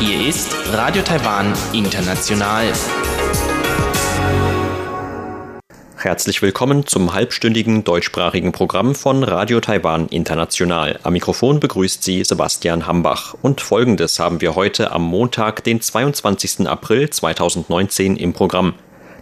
Hier 0.00 0.26
ist 0.26 0.56
Radio 0.72 1.02
Taiwan 1.02 1.52
International. 1.74 2.72
Herzlich 5.98 6.40
willkommen 6.40 6.86
zum 6.86 7.12
halbstündigen 7.12 7.84
deutschsprachigen 7.84 8.52
Programm 8.52 8.94
von 8.94 9.22
Radio 9.22 9.60
Taiwan 9.60 10.08
International. 10.08 10.98
Am 11.02 11.12
Mikrofon 11.12 11.60
begrüßt 11.60 12.02
Sie 12.02 12.24
Sebastian 12.24 12.86
Hambach. 12.86 13.34
Und 13.42 13.60
folgendes 13.60 14.18
haben 14.18 14.40
wir 14.40 14.54
heute 14.54 14.92
am 14.92 15.02
Montag, 15.02 15.62
den 15.62 15.82
22. 15.82 16.66
April 16.66 17.10
2019 17.10 18.16
im 18.16 18.32
Programm. 18.32 18.76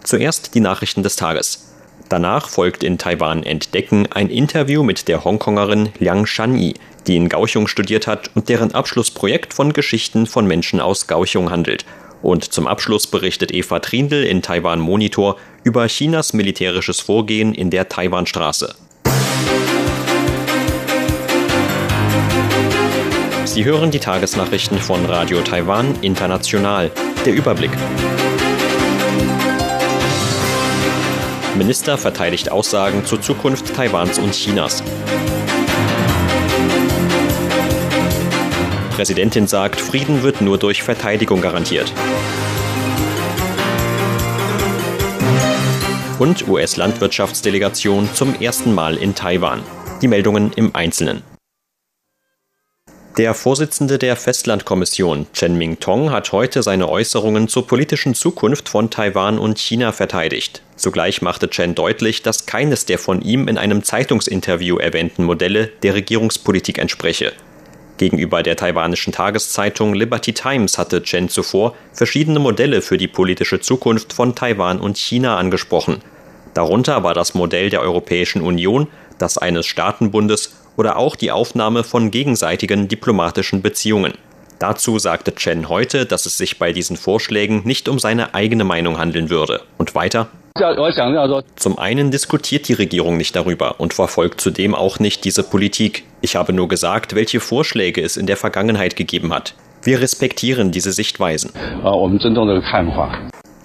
Zuerst 0.05 0.55
die 0.55 0.61
Nachrichten 0.61 1.03
des 1.03 1.17
Tages. 1.17 1.70
Danach 2.11 2.49
folgt 2.49 2.83
in 2.83 2.97
Taiwan 2.97 3.41
Entdecken 3.43 4.05
ein 4.11 4.29
Interview 4.29 4.83
mit 4.83 5.07
der 5.07 5.23
Hongkongerin 5.23 5.93
Liang 5.97 6.25
Shanyi, 6.25 6.73
die 7.07 7.15
in 7.15 7.29
Kaohsiung 7.29 7.69
studiert 7.69 8.05
hat 8.05 8.31
und 8.35 8.49
deren 8.49 8.75
Abschlussprojekt 8.75 9.53
von 9.53 9.71
Geschichten 9.71 10.27
von 10.27 10.45
Menschen 10.45 10.81
aus 10.81 11.07
Kaohsiung 11.07 11.51
handelt. 11.51 11.85
Und 12.21 12.43
zum 12.43 12.67
Abschluss 12.67 13.07
berichtet 13.07 13.53
Eva 13.53 13.79
Trindl 13.79 14.25
in 14.25 14.41
Taiwan 14.41 14.81
Monitor 14.81 15.37
über 15.63 15.87
Chinas 15.87 16.33
militärisches 16.33 16.99
Vorgehen 16.99 17.53
in 17.53 17.69
der 17.69 17.87
Taiwanstraße. 17.87 18.75
Sie 23.45 23.63
hören 23.63 23.89
die 23.89 23.99
Tagesnachrichten 23.99 24.79
von 24.79 25.05
Radio 25.05 25.39
Taiwan 25.39 25.95
International. 26.01 26.91
Der 27.25 27.33
Überblick. 27.33 27.71
Minister 31.61 31.95
verteidigt 31.95 32.51
Aussagen 32.51 33.05
zur 33.05 33.21
Zukunft 33.21 33.75
Taiwans 33.75 34.17
und 34.17 34.33
Chinas. 34.33 34.81
Präsidentin 38.95 39.45
sagt, 39.45 39.79
Frieden 39.79 40.23
wird 40.23 40.41
nur 40.41 40.57
durch 40.57 40.81
Verteidigung 40.81 41.39
garantiert. 41.39 41.93
Und 46.17 46.47
US-Landwirtschaftsdelegation 46.47 48.09
zum 48.11 48.33
ersten 48.41 48.73
Mal 48.73 48.97
in 48.97 49.13
Taiwan. 49.13 49.61
Die 50.01 50.07
Meldungen 50.07 50.53
im 50.55 50.75
Einzelnen. 50.75 51.30
Der 53.21 53.35
Vorsitzende 53.35 53.99
der 53.99 54.15
Festlandkommission, 54.15 55.27
Chen 55.31 55.55
Ming-Tong, 55.55 56.09
hat 56.09 56.31
heute 56.31 56.63
seine 56.63 56.89
Äußerungen 56.89 57.47
zur 57.47 57.67
politischen 57.67 58.15
Zukunft 58.15 58.67
von 58.67 58.89
Taiwan 58.89 59.37
und 59.37 59.59
China 59.59 59.91
verteidigt. 59.91 60.63
Zugleich 60.75 61.21
machte 61.21 61.47
Chen 61.47 61.75
deutlich, 61.75 62.23
dass 62.23 62.47
keines 62.47 62.85
der 62.85 62.97
von 62.97 63.21
ihm 63.21 63.47
in 63.47 63.59
einem 63.59 63.83
Zeitungsinterview 63.83 64.77
erwähnten 64.77 65.23
Modelle 65.23 65.67
der 65.83 65.93
Regierungspolitik 65.93 66.79
entspreche. 66.79 67.33
Gegenüber 67.97 68.41
der 68.41 68.55
taiwanischen 68.55 69.13
Tageszeitung 69.13 69.93
Liberty 69.93 70.33
Times 70.33 70.79
hatte 70.79 71.03
Chen 71.03 71.29
zuvor 71.29 71.75
verschiedene 71.93 72.39
Modelle 72.39 72.81
für 72.81 72.97
die 72.97 73.07
politische 73.07 73.59
Zukunft 73.59 74.13
von 74.13 74.33
Taiwan 74.33 74.81
und 74.81 74.97
China 74.97 75.37
angesprochen. 75.37 76.01
Darunter 76.55 77.03
war 77.03 77.13
das 77.13 77.35
Modell 77.35 77.69
der 77.69 77.81
Europäischen 77.81 78.41
Union, 78.41 78.87
das 79.19 79.37
eines 79.37 79.67
Staatenbundes 79.67 80.55
oder 80.77 80.97
auch 80.97 81.15
die 81.15 81.31
Aufnahme 81.31 81.83
von 81.83 82.11
gegenseitigen 82.11 82.87
diplomatischen 82.87 83.61
Beziehungen. 83.61 84.13
Dazu 84.59 84.99
sagte 84.99 85.33
Chen 85.33 85.69
heute, 85.69 86.05
dass 86.05 86.25
es 86.25 86.37
sich 86.37 86.59
bei 86.59 86.71
diesen 86.71 86.95
Vorschlägen 86.95 87.61
nicht 87.63 87.89
um 87.89 87.97
seine 87.97 88.35
eigene 88.35 88.63
Meinung 88.63 88.99
handeln 88.99 89.29
würde. 89.29 89.61
Und 89.77 89.95
weiter? 89.95 90.27
Zum 91.55 91.79
einen 91.79 92.11
diskutiert 92.11 92.67
die 92.67 92.73
Regierung 92.73 93.17
nicht 93.17 93.35
darüber 93.35 93.79
und 93.79 93.93
verfolgt 93.93 94.41
zudem 94.41 94.75
auch 94.75 94.99
nicht 94.99 95.23
diese 95.23 95.43
Politik. 95.43 96.03
Ich 96.21 96.35
habe 96.35 96.53
nur 96.53 96.67
gesagt, 96.67 97.15
welche 97.15 97.39
Vorschläge 97.39 98.01
es 98.01 98.17
in 98.17 98.27
der 98.27 98.37
Vergangenheit 98.37 98.95
gegeben 98.95 99.33
hat. 99.33 99.55
Wir 99.83 99.99
respektieren 99.99 100.71
diese 100.71 100.91
Sichtweisen. 100.91 101.51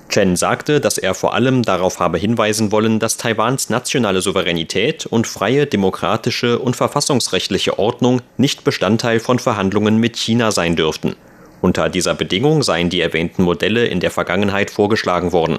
Chen 0.09 0.37
sagte, 0.37 0.81
dass 0.81 0.99
er 0.99 1.15
vor 1.15 1.35
allem 1.35 1.63
darauf 1.63 1.99
habe 1.99 2.19
hinweisen 2.19 2.73
wollen, 2.73 2.99
dass 2.99 3.17
Taiwans 3.17 3.71
nationale 3.71 4.23
Souveränität 4.23 5.07
und 5.07 5.27
freie 5.27 5.67
demokratische 5.67 6.59
und 6.59 6.77
verfassungsrechtliche 6.77 7.79
Ordnung 7.79 8.23
nicht 8.37 8.65
Bestandteil 8.65 9.21
von 9.21 9.39
Verhandlungen 9.39 9.99
mit 9.99 10.17
China 10.17 10.53
sein 10.53 10.77
dürften. 10.77 11.17
Unter 11.61 11.89
dieser 11.89 12.15
Bedingung 12.15 12.63
seien 12.63 12.91
die 12.91 13.01
erwähnten 13.01 13.43
Modelle 13.43 13.87
in 13.87 14.01
der 14.01 14.11
Vergangenheit 14.11 14.71
vorgeschlagen 14.71 15.33
worden. 15.33 15.59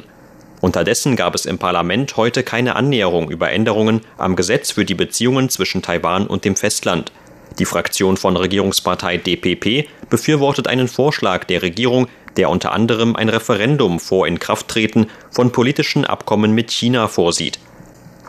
Unterdessen 0.61 1.15
gab 1.15 1.35
es 1.35 1.45
im 1.45 1.59
Parlament 1.59 2.17
heute 2.17 2.43
keine 2.43 2.75
Annäherung 2.75 3.29
über 3.29 3.51
Änderungen 3.51 4.01
am 4.17 4.35
Gesetz 4.35 4.71
für 4.71 4.85
die 4.85 4.95
Beziehungen 4.95 5.49
zwischen 5.49 5.81
Taiwan 5.81 6.25
und 6.25 6.45
dem 6.45 6.55
Festland. 6.55 7.11
Die 7.59 7.65
Fraktion 7.65 8.17
von 8.17 8.37
Regierungspartei 8.37 9.17
DPP 9.17 9.87
befürwortet 10.09 10.67
einen 10.67 10.87
Vorschlag 10.87 11.43
der 11.45 11.61
Regierung, 11.61 12.07
der 12.37 12.49
unter 12.49 12.71
anderem 12.71 13.15
ein 13.15 13.29
Referendum 13.29 13.99
vor 13.99 14.27
Inkrafttreten 14.27 15.07
von 15.31 15.51
politischen 15.51 16.05
Abkommen 16.05 16.53
mit 16.53 16.71
China 16.71 17.07
vorsieht. 17.07 17.59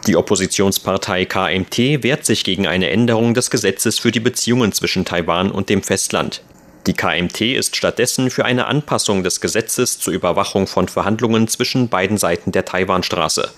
Die 0.06 0.16
Oppositionspartei 0.16 1.26
KMT 1.26 2.02
wehrt 2.02 2.24
sich 2.24 2.42
gegen 2.42 2.66
eine 2.66 2.90
Änderung 2.90 3.34
des 3.34 3.50
Gesetzes 3.50 3.98
für 3.98 4.10
die 4.10 4.20
Beziehungen 4.20 4.72
zwischen 4.72 5.04
Taiwan 5.04 5.50
und 5.50 5.68
dem 5.68 5.82
Festland. 5.82 6.42
Die 6.86 6.94
KMT 6.94 7.42
ist 7.42 7.76
stattdessen 7.76 8.30
für 8.30 8.46
eine 8.46 8.66
Anpassung 8.66 9.22
des 9.22 9.42
Gesetzes 9.42 9.98
zur 9.98 10.14
Überwachung 10.14 10.66
von 10.66 10.88
Verhandlungen 10.88 11.46
zwischen 11.46 11.88
beiden 11.88 12.16
Seiten 12.16 12.52
der 12.52 12.64
Taiwanstraße. 12.64 13.50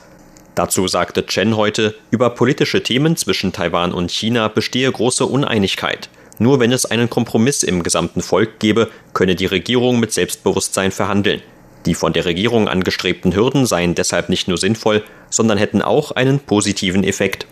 Dazu 0.56 0.88
sagte 0.88 1.26
Chen 1.26 1.56
heute, 1.56 1.94
über 2.10 2.30
politische 2.30 2.82
Themen 2.82 3.16
zwischen 3.16 3.52
Taiwan 3.52 3.92
und 3.92 4.10
China 4.10 4.48
bestehe 4.48 4.90
große 4.90 5.24
Uneinigkeit. 5.24 6.10
Nur 6.40 6.58
wenn 6.58 6.72
es 6.72 6.86
einen 6.86 7.10
Kompromiss 7.10 7.62
im 7.62 7.82
gesamten 7.82 8.22
Volk 8.22 8.58
gebe, 8.60 8.90
könne 9.12 9.36
die 9.36 9.44
Regierung 9.44 10.00
mit 10.00 10.10
Selbstbewusstsein 10.10 10.90
verhandeln. 10.90 11.42
Die 11.84 11.94
von 11.94 12.14
der 12.14 12.24
Regierung 12.24 12.66
angestrebten 12.66 13.34
Hürden 13.34 13.66
seien 13.66 13.94
deshalb 13.94 14.30
nicht 14.30 14.48
nur 14.48 14.56
sinnvoll, 14.56 15.04
sondern 15.28 15.58
hätten 15.58 15.82
auch 15.82 16.12
einen 16.12 16.40
positiven 16.40 17.04
Effekt. 17.04 17.46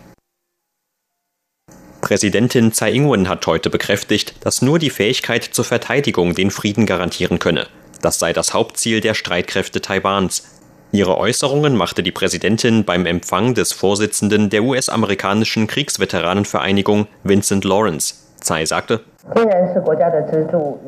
Präsidentin 2.01 2.71
Tsai 2.71 2.93
Ing-wen 2.93 3.29
hat 3.29 3.45
heute 3.45 3.69
bekräftigt, 3.69 4.33
dass 4.41 4.63
nur 4.63 4.79
die 4.79 4.89
Fähigkeit 4.89 5.43
zur 5.43 5.65
Verteidigung 5.65 6.33
den 6.33 6.49
Frieden 6.49 6.87
garantieren 6.87 7.37
könne. 7.37 7.67
Das 8.01 8.17
sei 8.17 8.33
das 8.33 8.55
Hauptziel 8.55 9.01
der 9.01 9.13
Streitkräfte 9.13 9.81
Taiwans. 9.81 10.45
Ihre 10.91 11.19
Äußerungen 11.19 11.75
machte 11.75 12.01
die 12.01 12.11
Präsidentin 12.11 12.85
beim 12.85 13.05
Empfang 13.05 13.53
des 13.53 13.71
Vorsitzenden 13.71 14.49
der 14.49 14.63
US-amerikanischen 14.63 15.67
Kriegsveteranenvereinigung 15.67 17.07
Vincent 17.23 17.65
Lawrence. 17.65 18.18
Tsai 18.39 18.65
sagte, 18.65 19.01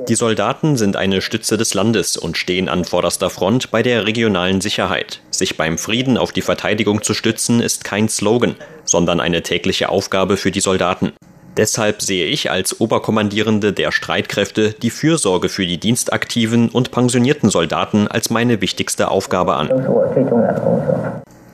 die 0.07 0.16
Soldaten 0.16 0.78
sind 0.78 0.95
eine 0.95 1.22
Stütze 1.22 1.57
des 1.57 1.73
Landes 1.73 2.17
und 2.17 2.38
stehen 2.38 2.69
an 2.69 2.85
vorderster 2.85 3.29
Front 3.29 3.72
bei 3.72 3.84
der 3.84 4.07
regionalen 4.07 4.62
Sicherheit. 4.62 5.22
Sich 5.29 5.57
beim 5.57 5.78
Frieden 5.78 6.17
auf 6.17 6.31
die 6.31 6.41
Verteidigung 6.41 7.03
zu 7.03 7.13
stützen, 7.13 7.61
ist 7.61 7.84
kein 7.84 8.09
Slogan, 8.09 8.56
sondern 8.84 9.19
eine 9.19 9.44
tägliche 9.44 9.90
Aufgabe 9.90 10.38
für 10.38 10.51
die 10.51 10.61
Soldaten. 10.61 11.11
Deshalb 11.57 12.01
sehe 12.01 12.25
ich 12.28 12.50
als 12.50 12.79
Oberkommandierende 12.79 13.73
der 13.73 13.91
Streitkräfte 13.91 14.72
die 14.72 14.90
Fürsorge 14.90 15.50
für 15.50 15.66
die 15.66 15.78
dienstaktiven 15.78 16.69
und 16.69 16.91
pensionierten 16.91 17.50
Soldaten 17.50 18.07
als 18.07 18.29
meine 18.29 18.61
wichtigste 18.61 19.11
Aufgabe 19.11 19.56
an. 19.56 19.69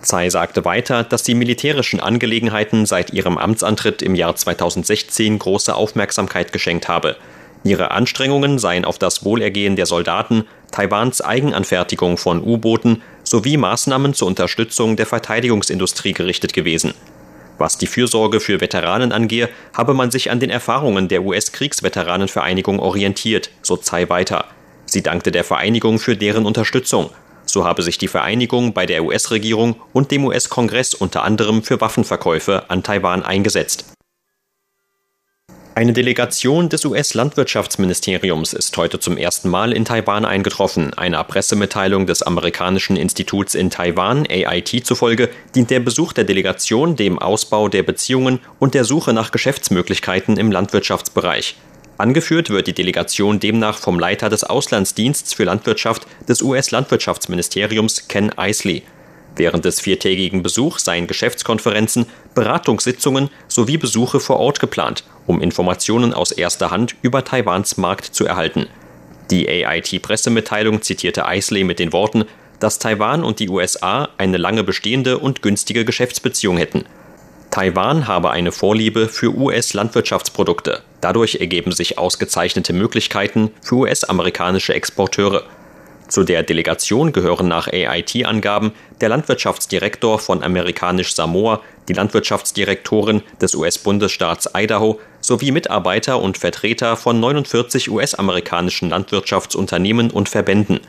Tsai 0.01 0.29
sagte 0.29 0.63
weiter, 0.63 1.03
dass 1.03 1.23
die 1.23 1.33
militärischen 1.33 1.99
Angelegenheiten 1.99 2.85
seit 2.85 3.11
ihrem 3.11 3.37
Amtsantritt 3.37 4.01
im 4.01 4.15
Jahr 4.15 4.35
2016 4.35 5.39
große 5.39 5.75
Aufmerksamkeit 5.75 6.53
geschenkt 6.53 6.87
habe. 6.87 7.17
Ihre 7.63 7.91
Anstrengungen 7.91 8.59
seien 8.59 8.85
auf 8.85 8.99
das 8.99 9.25
Wohlergehen 9.25 9.75
der 9.75 9.85
Soldaten, 9.85 10.45
Taiwans 10.71 11.21
Eigenanfertigung 11.21 12.17
von 12.17 12.41
U-Booten 12.43 13.01
sowie 13.23 13.57
Maßnahmen 13.57 14.13
zur 14.13 14.27
Unterstützung 14.27 14.95
der 14.95 15.05
Verteidigungsindustrie 15.05 16.13
gerichtet 16.13 16.53
gewesen. 16.53 16.93
Was 17.57 17.77
die 17.77 17.87
Fürsorge 17.87 18.39
für 18.39 18.61
Veteranen 18.61 19.11
angehe, 19.11 19.49
habe 19.73 19.95
man 19.95 20.11
sich 20.11 20.29
an 20.29 20.39
den 20.39 20.51
Erfahrungen 20.51 21.07
der 21.07 21.23
US-Kriegsveteranenvereinigung 21.23 22.79
orientiert, 22.79 23.49
so 23.63 23.75
Tsai 23.75 24.07
weiter. 24.09 24.45
Sie 24.85 25.01
dankte 25.01 25.31
der 25.31 25.43
Vereinigung 25.43 25.97
für 25.97 26.15
deren 26.15 26.45
Unterstützung 26.45 27.09
so 27.57 27.65
habe 27.65 27.81
sich 27.81 27.97
die 27.97 28.07
Vereinigung 28.07 28.73
bei 28.73 28.85
der 28.85 29.03
US-Regierung 29.03 29.81
und 29.91 30.11
dem 30.11 30.25
US-Kongress 30.25 30.93
unter 30.93 31.23
anderem 31.23 31.63
für 31.63 31.81
Waffenverkäufe 31.81 32.69
an 32.69 32.83
Taiwan 32.83 33.23
eingesetzt. 33.23 33.85
Eine 35.73 35.91
Delegation 35.91 36.69
des 36.69 36.85
US-Landwirtschaftsministeriums 36.85 38.53
ist 38.53 38.77
heute 38.77 38.99
zum 38.99 39.17
ersten 39.17 39.49
Mal 39.49 39.73
in 39.73 39.85
Taiwan 39.85 40.23
eingetroffen. 40.23 40.93
Einer 40.93 41.23
Pressemitteilung 41.23 42.05
des 42.05 42.21
amerikanischen 42.21 42.95
Instituts 42.95 43.55
in 43.55 43.71
Taiwan, 43.71 44.27
AIT 44.29 44.85
zufolge, 44.85 45.29
dient 45.55 45.71
der 45.71 45.79
Besuch 45.79 46.13
der 46.13 46.25
Delegation 46.25 46.95
dem 46.95 47.17
Ausbau 47.17 47.69
der 47.69 47.81
Beziehungen 47.81 48.39
und 48.59 48.75
der 48.75 48.85
Suche 48.85 49.13
nach 49.13 49.31
Geschäftsmöglichkeiten 49.31 50.37
im 50.37 50.51
Landwirtschaftsbereich. 50.51 51.55
Angeführt 51.97 52.51
wird 52.51 52.67
die 52.67 52.73
Delegation 52.73 53.39
demnach 53.39 53.79
vom 53.79 53.99
Leiter 53.99 54.29
des 54.29 54.43
Auslandsdienstes 54.43 55.33
für 55.33 55.45
Landwirtschaft 55.45 56.05
des 56.27 56.43
US-Landwirtschaftsministeriums 56.43 58.07
Ken 58.07 58.31
Isley. 58.39 58.83
Während 59.35 59.65
des 59.65 59.81
viertägigen 59.81 60.43
Besuchs 60.43 60.83
seien 60.83 61.07
Geschäftskonferenzen, 61.07 62.05
Beratungssitzungen 62.35 63.29
sowie 63.47 63.77
Besuche 63.77 64.19
vor 64.19 64.39
Ort 64.39 64.59
geplant, 64.59 65.03
um 65.25 65.41
Informationen 65.41 66.13
aus 66.13 66.31
erster 66.31 66.71
Hand 66.71 66.95
über 67.01 67.23
Taiwans 67.23 67.77
Markt 67.77 68.05
zu 68.05 68.25
erhalten. 68.25 68.67
Die 69.31 69.47
AIT-Pressemitteilung 69.49 70.81
zitierte 70.81 71.25
Isley 71.27 71.63
mit 71.63 71.79
den 71.79 71.93
Worten, 71.93 72.25
dass 72.59 72.79
Taiwan 72.79 73.23
und 73.23 73.39
die 73.39 73.49
USA 73.49 74.09
eine 74.17 74.37
lange 74.37 74.63
bestehende 74.63 75.17
und 75.17 75.41
günstige 75.41 75.85
Geschäftsbeziehung 75.85 76.57
hätten. 76.57 76.85
Taiwan 77.51 78.07
habe 78.07 78.31
eine 78.31 78.51
Vorliebe 78.51 79.07
für 79.07 79.35
US-Landwirtschaftsprodukte. 79.35 80.81
Dadurch 81.01 81.35
ergeben 81.35 81.71
sich 81.71 81.97
ausgezeichnete 81.97 82.73
Möglichkeiten 82.73 83.51
für 83.61 83.75
US-amerikanische 83.75 84.73
Exporteure. 84.73 85.43
Zu 86.07 86.23
der 86.23 86.43
Delegation 86.43 87.11
gehören 87.11 87.47
nach 87.49 87.67
AIT-Angaben 87.67 88.71
der 89.01 89.09
Landwirtschaftsdirektor 89.09 90.19
von 90.19 90.41
amerikanisch 90.41 91.13
Samoa, 91.13 91.61
die 91.89 91.93
Landwirtschaftsdirektorin 91.93 93.23
des 93.41 93.55
US-Bundesstaats 93.55 94.49
Idaho 94.55 94.99
sowie 95.19 95.51
Mitarbeiter 95.51 96.21
und 96.21 96.37
Vertreter 96.37 96.95
von 96.95 97.19
49 97.19 97.91
US-amerikanischen 97.91 98.89
Landwirtschaftsunternehmen 98.89 100.09
und 100.11 100.29
Verbänden. 100.29 100.79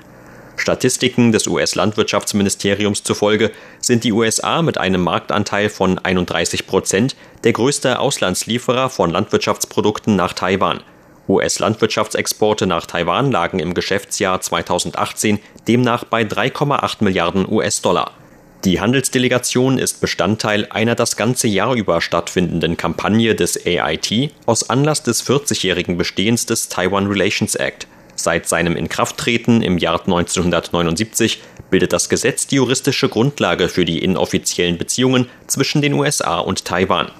Statistiken 0.58 1.32
des 1.32 1.46
US-Landwirtschaftsministeriums 1.46 3.02
zufolge 3.02 3.50
sind 3.81 4.05
die 4.05 4.12
USA 4.12 4.62
mit 4.62 4.78
einem 4.78 5.02
Marktanteil 5.02 5.69
von 5.69 5.99
31 5.99 6.66
Prozent 6.66 7.16
der 7.44 7.52
größte 7.52 7.99
Auslandslieferer 7.99 8.90
von 8.90 9.10
Landwirtschaftsprodukten 9.10 10.16
nach 10.16 10.32
Taiwan. 10.32 10.81
US-Landwirtschaftsexporte 11.28 12.66
nach 12.66 12.87
Taiwan 12.87 13.31
lagen 13.31 13.58
im 13.58 13.75
Geschäftsjahr 13.75 14.40
2018 14.40 15.38
demnach 15.66 16.05
bei 16.05 16.22
3,8 16.22 17.05
Milliarden 17.05 17.46
US-Dollar. 17.50 18.12
Die 18.64 18.81
Handelsdelegation 18.81 19.78
ist 19.78 20.00
Bestandteil 20.00 20.66
einer 20.70 20.96
das 20.96 21.16
ganze 21.16 21.46
Jahr 21.46 21.75
über 21.75 22.00
stattfindenden 22.00 22.76
Kampagne 22.76 23.37
des 23.37 23.64
AIT 23.64 24.32
aus 24.46 24.69
Anlass 24.69 25.05
des 25.05 25.25
40-jährigen 25.25 25.96
Bestehens 25.96 26.44
des 26.44 26.69
Taiwan 26.69 27.06
Relations 27.06 27.55
Act. 27.55 27.87
Seit 28.19 28.49
seinem 28.49 28.75
Inkrafttreten 28.75 29.62
im 29.62 29.79
Jahr 29.79 30.00
1979 30.00 31.41
bildet 31.70 31.93
das 31.93 32.09
Gesetz 32.09 32.49
die 32.49 32.56
juristische 32.56 33.09
Grundlage 33.09 33.69
für 33.69 33.85
die 33.85 34.03
inoffiziellen 34.03 34.76
Beziehungen 34.76 35.29
zwischen 35.47 35.82
den 35.82 35.94
USA 35.94 36.38
und 36.38 36.65
Taiwan. 36.65 37.12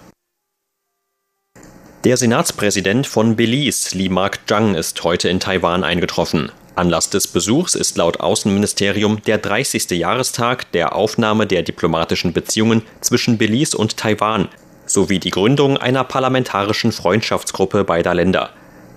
Der 2.03 2.17
Senatspräsident 2.17 3.07
von 3.07 3.37
Belize, 3.37 3.97
Lee 3.97 4.09
Mark 4.09 4.41
Zhang, 4.49 4.75
ist 4.75 5.05
heute 5.05 5.29
in 5.29 5.39
Taiwan 5.39 5.85
eingetroffen. 5.85 6.51
Anlass 6.75 7.11
des 7.11 7.29
Besuchs 7.29 7.77
ist 7.77 7.97
laut 7.97 8.19
Außenministerium 8.19 9.23
der 9.23 9.39
30. 9.39 9.91
Jahrestag 9.91 10.71
der 10.73 10.97
Aufnahme 10.97 11.47
der 11.47 11.63
diplomatischen 11.63 12.33
Beziehungen 12.33 12.83
zwischen 13.01 13.39
Belize 13.39 13.77
und 13.77 13.97
Taiwan 13.97 14.49
sowie 14.87 15.21
die 15.21 15.31
Gründung 15.31 15.77
einer 15.77 16.03
parlamentarischen 16.03 16.91
Freundschaftsgruppe 16.91 17.85
beider 17.85 18.15
Länder. 18.15 18.51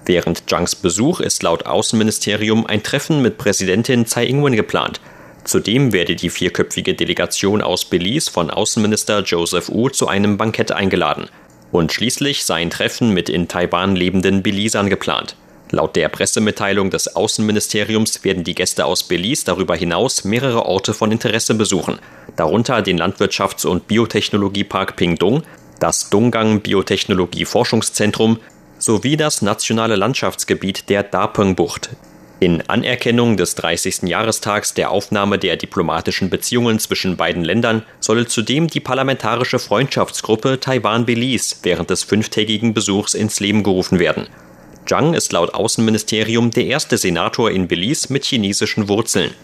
Während 0.06 0.50
Zhangs 0.50 0.76
Besuch 0.76 1.20
ist 1.20 1.44
laut 1.44 1.66
Außenministerium 1.66 2.66
ein 2.66 2.84
Treffen 2.84 3.22
mit 3.22 3.38
Präsidentin 3.38 4.06
Tsai 4.06 4.26
Ing-wen 4.26 4.56
geplant. 4.56 5.00
Zudem 5.44 5.94
werde 5.94 6.16
die 6.16 6.30
vierköpfige 6.30 6.94
Delegation 6.94 7.62
aus 7.62 7.86
Belize 7.86 8.30
von 8.30 8.50
Außenminister 8.50 9.22
Joseph 9.22 9.70
Wu 9.70 9.90
zu 9.90 10.08
einem 10.08 10.38
Bankett 10.38 10.72
eingeladen. 10.72 11.28
Und 11.72 11.94
schließlich 11.94 12.44
seien 12.44 12.70
Treffen 12.70 13.12
mit 13.14 13.30
in 13.30 13.48
Taiwan 13.48 13.96
lebenden 13.96 14.44
Belisern 14.44 14.90
geplant. 14.90 15.36
Laut 15.72 15.96
der 15.96 16.10
Pressemitteilung 16.10 16.90
des 16.90 17.16
Außenministeriums 17.16 18.26
werden 18.26 18.44
die 18.44 18.56
Gäste 18.56 18.86
aus 18.86 19.04
Belize 19.04 19.46
darüber 19.46 19.76
hinaus 19.76 20.26
mehrere 20.26 20.66
Orte 20.66 20.94
von 20.94 21.14
Interesse 21.14 21.54
besuchen, 21.54 22.00
darunter 22.36 22.82
den 22.82 23.00
Landwirtschafts- 23.00 23.66
und 23.66 23.88
Biotechnologiepark 23.88 24.98
Pingdong, 24.98 25.44
das 25.80 26.10
Donggang 26.10 26.60
Biotechnologie 26.60 27.46
Forschungszentrum 27.46 28.40
sowie 28.82 29.16
das 29.16 29.42
nationale 29.42 29.96
Landschaftsgebiet 29.96 30.90
der 30.90 31.04
Dapeng-Bucht. 31.04 31.92
In 32.40 32.68
Anerkennung 32.68 33.38
des 33.38 33.54
30. 33.54 34.04
Jahrestags 34.04 34.74
der 34.74 34.90
Aufnahme 34.90 35.38
der 35.38 35.58
diplomatischen 35.58 36.32
Beziehungen 36.32 36.80
zwischen 36.80 37.16
beiden 37.16 37.44
Ländern 37.44 37.84
solle 38.00 38.26
zudem 38.26 38.68
die 38.68 38.80
parlamentarische 38.80 39.60
Freundschaftsgruppe 39.60 40.60
Taiwan-Belize 40.60 41.58
während 41.62 41.92
des 41.92 42.02
fünftägigen 42.02 42.74
Besuchs 42.74 43.14
ins 43.14 43.40
Leben 43.40 43.62
gerufen 43.62 44.00
werden. 44.00 44.28
Zhang 44.88 45.14
ist 45.14 45.32
laut 45.32 45.54
Außenministerium 45.54 46.50
der 46.50 46.66
erste 46.66 46.98
Senator 46.98 47.52
in 47.52 47.68
Belize 47.68 48.12
mit 48.12 48.26
chinesischen 48.26 48.88
Wurzeln. 48.90 49.36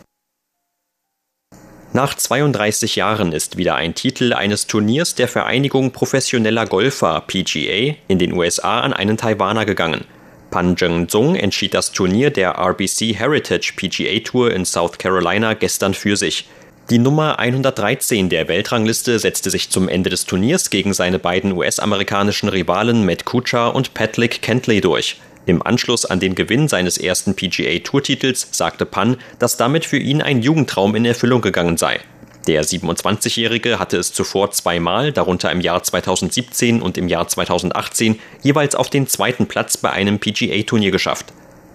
Nach 1.98 2.14
32 2.14 2.96
Jahren 2.96 3.32
ist 3.32 3.58
wieder 3.58 3.74
ein 3.74 3.96
Titel 3.96 4.32
eines 4.32 4.68
Turniers 4.68 5.16
der 5.16 5.28
Vereinigung 5.28 5.90
professioneller 5.90 6.68
Golfer 6.68 7.24
PGA 7.26 7.96
in 8.08 8.20
den 8.20 8.34
USA 8.34 8.82
an 8.82 8.94
einen 8.94 9.18
Taiwaner 9.18 9.66
gegangen. 9.66 10.06
Pan 10.52 10.78
Zheng-Zong 10.78 11.36
entschied 11.36 11.74
das 11.74 11.92
Turnier 11.94 12.30
der 12.30 12.52
RBC 12.60 13.16
Heritage 13.18 13.74
PGA 13.76 14.20
Tour 14.20 14.52
in 14.52 14.64
South 14.64 15.00
Carolina 15.00 15.56
gestern 15.56 15.96
für 15.96 16.18
sich. 16.18 16.48
Die 16.92 17.00
Nummer 17.00 17.40
113 17.40 18.30
der 18.30 18.48
Weltrangliste 18.48 19.18
setzte 19.18 19.50
sich 19.50 19.72
zum 19.72 19.90
Ende 19.90 20.12
des 20.12 20.28
Turniers 20.28 20.70
gegen 20.70 20.94
seine 20.94 21.18
beiden 21.18 21.54
US-amerikanischen 21.54 22.50
Rivalen 22.50 23.08
Matt 23.08 23.26
Kuchar 23.26 23.74
und 23.74 23.96
Patrick 23.96 24.44
Kentley 24.44 24.82
durch. 24.82 25.18
Im 25.48 25.66
Anschluss 25.66 26.06
an 26.06 26.20
den 26.20 26.36
Gewinn 26.36 26.68
seines 26.68 26.98
ersten 26.98 27.34
PGA-Tourtitels 27.34 28.50
sagte 28.52 28.86
Pan, 28.86 29.16
dass 29.40 29.56
damit 29.56 29.86
für 29.86 29.98
ihn 29.98 30.22
ein 30.22 30.42
Jugendtraum 30.42 30.94
in 30.94 31.06
Erfüllung 31.06 31.40
gegangen 31.40 31.78
sei. 31.78 32.02
Der 32.48 32.66
27-Jährige 32.66 33.80
hatte 33.80 33.96
es 33.96 34.12
zuvor 34.12 34.52
zweimal, 34.52 35.14
darunter 35.14 35.50
im 35.50 35.62
Jahr 35.62 35.82
2017 35.82 36.82
und 36.82 36.98
im 36.98 37.08
Jahr 37.08 37.30
2018, 37.30 38.20
jeweils 38.44 38.76
auf 38.76 38.90
den 38.90 39.08
zweiten 39.08 39.48
Platz 39.48 39.78
bei 39.78 39.90
einem 39.90 40.20
PGA-Turnier 40.20 40.92
geschafft. 40.92 41.28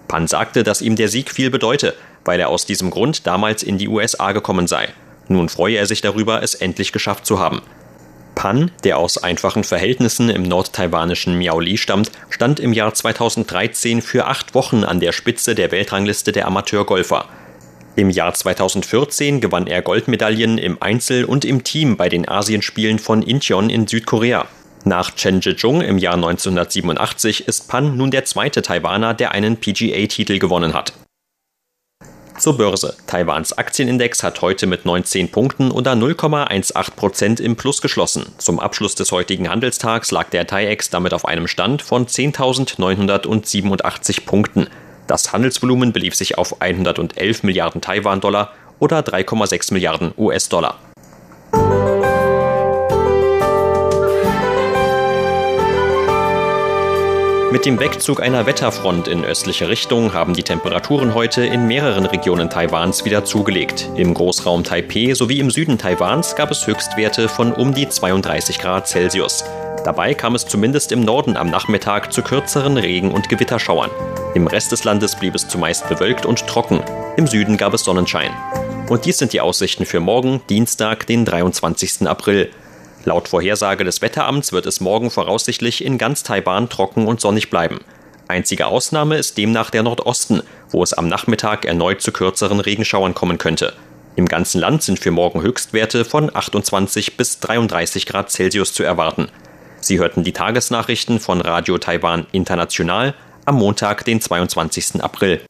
Pan 0.07 0.27
sagte, 0.27 0.65
dass 0.65 0.83
ihm 0.83 0.97
der 0.97 1.09
Sieg 1.09 1.31
viel 1.31 1.49
bedeute, 1.49 1.95
weil 2.27 2.41
er 2.41 2.51
aus 2.51 2.67
diesem 2.67 2.91
Grund 2.91 3.27
damals 3.27 3.63
in 3.63 3.79
die 3.79 3.89
USA 3.89 4.33
gekommen 4.33 4.67
sei. 4.67 4.91
Nun 5.29 5.49
freue 5.49 5.77
er 5.77 5.87
sich 5.87 6.03
darüber, 6.03 6.43
es 6.43 6.55
endlich 6.55 6.93
geschafft 6.93 7.25
zu 7.25 7.39
haben. 7.39 7.63
Pan, 8.43 8.73
der 8.83 8.99
aus 8.99 9.19
einfachen 9.19 9.63
Verhältnissen 9.63 10.29
im 10.29 10.43
nordtaiwanischen 10.43 11.39
Miaoli 11.39 11.79
stammt, 11.79 12.11
stand 12.29 12.59
im 12.59 12.73
Jahr 12.73 12.93
2013 12.93 14.03
für 14.03 14.27
acht 14.27 14.57
Wochen 14.57 14.83
an 14.83 14.99
der 14.99 15.13
Spitze 15.13 15.55
der 15.55 15.71
Weltrangliste 15.71 16.33
der 16.33 16.49
Amateurgolfer. 16.49 17.27
Im 17.95 18.11
Jahr 18.11 18.35
2014 18.35 19.41
gewann 19.41 19.69
er 19.69 19.81
Goldmedaillen 19.81 20.59
im 20.59 20.83
Einzel 20.83 21.25
und 21.25 21.45
im 21.45 21.63
Team 21.63 21.97
bei 21.97 22.09
den 22.09 22.29
Asienspielen 22.29 22.99
von 22.99 23.23
Incheon 23.23 23.71
in 23.71 23.87
Südkorea. 23.87 24.49
Nach 24.85 25.15
Chen 25.15 25.41
Zhejung 25.41 25.81
im 25.81 25.99
Jahr 25.99 26.15
1987 26.15 27.47
ist 27.47 27.69
Pan 27.69 27.97
nun 27.97 28.11
der 28.11 28.25
zweite 28.25 28.61
Taiwaner, 28.61 29.15
der 29.15 29.31
einen 29.31 29.59
PGA-Titel 29.59 30.41
gewonnen 30.41 30.75
hat. 30.75 30.93
Zur 32.39 32.57
Börse. 32.57 32.97
Taiwans 33.07 33.57
Aktienindex 33.57 34.23
hat 34.23 34.41
heute 34.43 34.67
mit 34.67 34.87
19 34.87 35.31
Punkten 35.31 35.71
oder 35.71 35.93
0,18 35.93 36.97
Prozent 36.97 37.41
im 37.41 37.57
Plus 37.57 37.83
geschlossen. 37.83 38.27
Zum 38.39 38.59
Abschluss 38.59 38.95
des 38.95 39.13
heutigen 39.13 39.49
Handelstags 39.49 40.11
lag 40.11 40.31
der 40.31 40.47
TAIEX 40.47 40.91
damit 40.91 41.15
auf 41.15 41.25
einem 41.25 41.47
Stand 41.47 41.83
von 41.83 42.07
10.987 42.07 44.25
Punkten. 44.25 44.67
Das 45.07 45.33
Handelsvolumen 45.33 45.93
belief 45.93 46.15
sich 46.15 46.39
auf 46.39 46.61
111 46.61 47.43
Milliarden 47.43 47.81
Taiwan-Dollar 47.81 48.53
oder 48.79 49.01
3,6 49.01 49.73
Milliarden 49.73 50.13
US-Dollar. 50.17 50.79
Mit 57.53 57.67
dem 57.67 57.79
Wegzug 57.79 58.23
einer 58.23 58.47
Wetterfront 58.47 59.09
in 59.09 59.27
östliche 59.27 59.69
Richtung 59.69 60.15
haben 60.15 60.33
die 60.33 60.43
Temperaturen 60.43 61.13
heute 61.13 61.45
in 61.45 61.67
mehreren 61.67 62.07
Regionen 62.07 62.49
Taiwans 62.49 63.05
wieder 63.05 63.27
zugelegt. 63.27 63.91
Im 63.95 64.15
Großraum 64.15 64.65
Taipeh 64.65 65.13
sowie 65.13 65.39
im 65.39 65.51
Süden 65.51 65.77
Taiwans 65.77 66.35
gab 66.35 66.51
es 66.51 66.67
Höchstwerte 66.67 67.29
von 67.29 67.53
um 67.53 67.75
die 67.75 67.87
32 67.87 68.59
Grad 68.59 68.89
Celsius. 68.89 69.45
Dabei 69.85 70.15
kam 70.15 70.35
es 70.35 70.47
zumindest 70.47 70.93
im 70.93 71.03
Norden 71.03 71.37
am 71.37 71.51
Nachmittag 71.51 72.11
zu 72.11 72.23
kürzeren 72.23 72.79
Regen- 72.79 73.13
und 73.13 73.29
Gewitterschauern. 73.29 73.91
Im 74.35 74.47
Rest 74.47 74.73
des 74.73 74.85
Landes 74.85 75.15
blieb 75.15 75.35
es 75.35 75.47
zumeist 75.47 75.87
bewölkt 75.91 76.25
und 76.25 76.47
trocken. 76.47 76.81
Im 77.19 77.27
Süden 77.27 77.59
gab 77.59 77.75
es 77.75 77.85
Sonnenschein. 77.85 78.31
Und 78.89 79.05
dies 79.05 79.19
sind 79.19 79.35
die 79.35 79.43
Aussichten 79.43 79.85
für 79.85 80.01
morgen, 80.01 80.41
Dienstag, 80.49 81.07
den 81.07 81.27
23. 81.27 82.09
April. 82.09 82.49
Laut 83.05 83.29
Vorhersage 83.29 83.85
des 83.85 84.01
Wetteramts 84.01 84.53
wird 84.53 84.67
es 84.67 84.81
morgen 84.81 85.11
voraussichtlich 85.11 85.85
in 85.85 85.99
ganz 85.99 86.23
Taiwan 86.23 86.69
trocken 86.69 87.07
und 87.07 87.21
sonnig 87.21 87.51
bleiben. 87.51 87.81
Einzige 88.29 88.67
Ausnahme 88.67 89.17
ist 89.17 89.37
demnach 89.37 89.71
der 89.71 89.83
Nordosten, 89.83 90.43
wo 90.71 90.83
es 90.83 90.93
am 90.93 91.09
Nachmittag 91.09 91.65
erneut 91.65 92.01
zu 92.01 92.13
kürzeren 92.13 92.61
Regenschauern 92.61 93.15
kommen 93.15 93.39
könnte. 93.39 93.73
Im 94.15 94.27
ganzen 94.27 94.61
Land 94.61 94.83
sind 94.83 94.99
für 94.99 95.11
morgen 95.11 95.43
Höchstwerte 95.43 96.05
von 96.05 96.35
28 96.35 97.17
bis 97.17 97.41
33 97.41 98.07
Grad 98.07 98.31
Celsius 98.31 98.73
zu 98.73 98.85
erwarten. 98.85 99.29
Sie 99.81 99.99
hörten 99.99 100.23
die 100.23 100.33
Tagesnachrichten 100.33 101.19
von 101.19 101.41
Radio 101.41 101.79
Taiwan 101.79 102.27
International 102.31 103.15
am 103.45 103.57
Montag, 103.57 104.05
den 104.05 104.21
22. 104.21 105.03
April. 105.03 105.43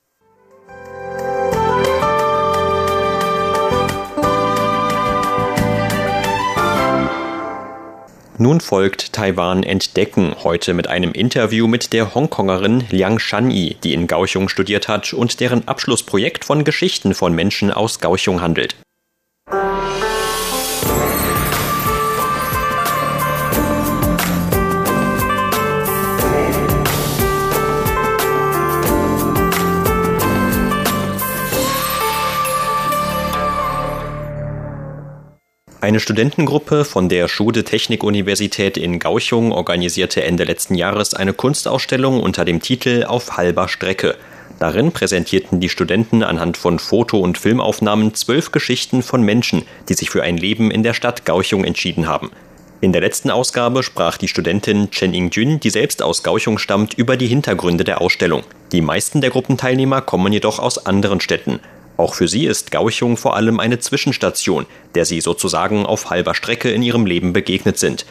Nun 8.43 8.61
folgt 8.61 9.13
Taiwan 9.13 9.63
Entdecken, 9.63 10.35
heute 10.43 10.75
mit 10.75 10.89
einem 10.89 11.13
Interview 11.13 11.69
mit 11.69 11.93
der 11.93 12.13
Hongkongerin 12.13 12.83
Liang 12.91 13.21
Shanyi, 13.21 13.77
die 13.85 13.95
in 13.95 14.09
Kaohsiung 14.09 14.49
studiert 14.49 14.89
hat 14.89 15.13
und 15.13 15.39
deren 15.39 15.69
Abschlussprojekt 15.69 16.45
von 16.45 16.65
Geschichten 16.65 17.15
von 17.15 17.37
Menschen 17.37 17.71
aus 17.71 18.01
Kaohsiung 18.01 18.43
handelt. 18.43 18.75
Eine 35.83 35.99
Studentengruppe 35.99 36.85
von 36.85 37.09
der 37.09 37.27
Schude 37.27 37.65
Technikuniversität 37.65 38.77
in 38.77 39.01
Gauchung 39.01 39.51
organisierte 39.51 40.23
Ende 40.23 40.45
letzten 40.45 40.77
Jahres 40.77 41.13
eine 41.13 41.33
Kunstausstellung 41.33 42.21
unter 42.21 42.45
dem 42.45 42.63
Titel 42.63 43.03
Auf 43.03 43.37
halber 43.37 43.67
Strecke. 43.67 44.15
Darin 44.61 44.93
präsentierten 44.93 45.59
die 45.59 45.69
Studenten 45.69 46.23
anhand 46.23 46.57
von 46.57 46.79
Foto- 46.79 47.19
und 47.19 47.37
Filmaufnahmen 47.37 48.15
zwölf 48.15 48.53
Geschichten 48.53 49.03
von 49.03 49.23
Menschen, 49.23 49.65
die 49.89 49.95
sich 49.95 50.09
für 50.09 50.23
ein 50.23 50.37
Leben 50.37 50.71
in 50.71 50.85
der 50.85 50.95
Stadt 50.95 51.25
Gauchung 51.25 51.65
entschieden 51.65 52.07
haben. 52.07 52.31
In 52.81 52.93
der 52.93 53.01
letzten 53.01 53.33
Ausgabe 53.33 53.83
sprach 53.83 54.19
die 54.19 54.29
Studentin 54.29 54.93
Chen 54.93 55.13
Yingjun, 55.13 55.59
die 55.59 55.71
selbst 55.71 56.01
aus 56.01 56.23
Gauchung 56.23 56.59
stammt, 56.59 56.95
über 56.95 57.17
die 57.17 57.27
Hintergründe 57.27 57.83
der 57.83 58.01
Ausstellung. 58.01 58.45
Die 58.71 58.83
meisten 58.83 59.21
der 59.21 59.31
Gruppenteilnehmer 59.31 60.01
kommen 60.01 60.33
jedoch 60.33 60.61
aus 60.61 60.87
anderen 60.87 61.21
Städten. 61.21 61.59
Auch 62.03 62.15
für 62.15 62.27
sie 62.27 62.47
ist 62.47 62.73
Gauchung 62.73 63.17
vor 63.17 63.37
allem 63.37 63.61
eine 63.61 63.79
Zwischenstation, 63.79 64.67
der 64.97 65.05
sie 65.05 65.21
sozusagen 65.21 65.87
auf 65.87 66.11
halber 66.11 66.35
Strecke 66.35 66.69
in 66.69 66.83
ihrem 66.83 67.07
Leben 67.07 67.33
begegnet 67.33 67.79
sind. 67.79 68.07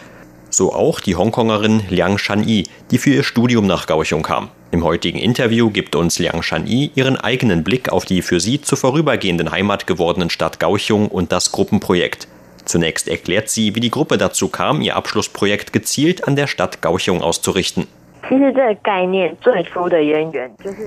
So 0.50 0.72
auch 0.72 1.02
die 1.02 1.18
Hongkongerin 1.18 1.84
Liang 1.90 2.18
Shanyi, 2.18 2.68
die 2.90 2.98
für 2.98 3.10
ihr 3.10 3.24
Studium 3.24 3.68
nach 3.68 3.88
Gauchung 3.88 4.24
kam. 4.24 4.48
Im 4.72 4.86
heutigen 4.86 5.20
Interview 5.20 5.70
gibt 5.72 5.98
uns 5.98 6.20
Liang 6.20 6.42
Shanyi 6.42 6.92
ihren 6.96 7.18
eigenen 7.18 7.66
Blick 7.66 7.90
auf 7.90 8.06
die 8.06 8.22
für 8.22 8.40
sie 8.40 8.62
zur 8.62 8.78
vorübergehenden 8.78 9.52
Heimat 9.52 9.88
gewordenen 9.88 10.30
Stadt 10.30 10.62
Gauchung 10.62 11.10
und 11.10 11.34
das 11.34 11.52
Gruppenprojekt. 11.52 12.30
Zunächst 12.64 13.10
erklärt 13.10 13.50
sie, 13.50 13.76
wie 13.76 13.82
die 13.82 13.92
Gruppe 13.92 14.18
dazu 14.18 14.48
kam, 14.48 14.80
ihr 14.80 14.96
Abschlussprojekt 14.96 15.74
gezielt 15.74 16.26
an 16.30 16.38
der 16.38 16.48
Stadt 16.48 16.82
Gauchung 16.82 17.22
auszurichten. 17.22 17.88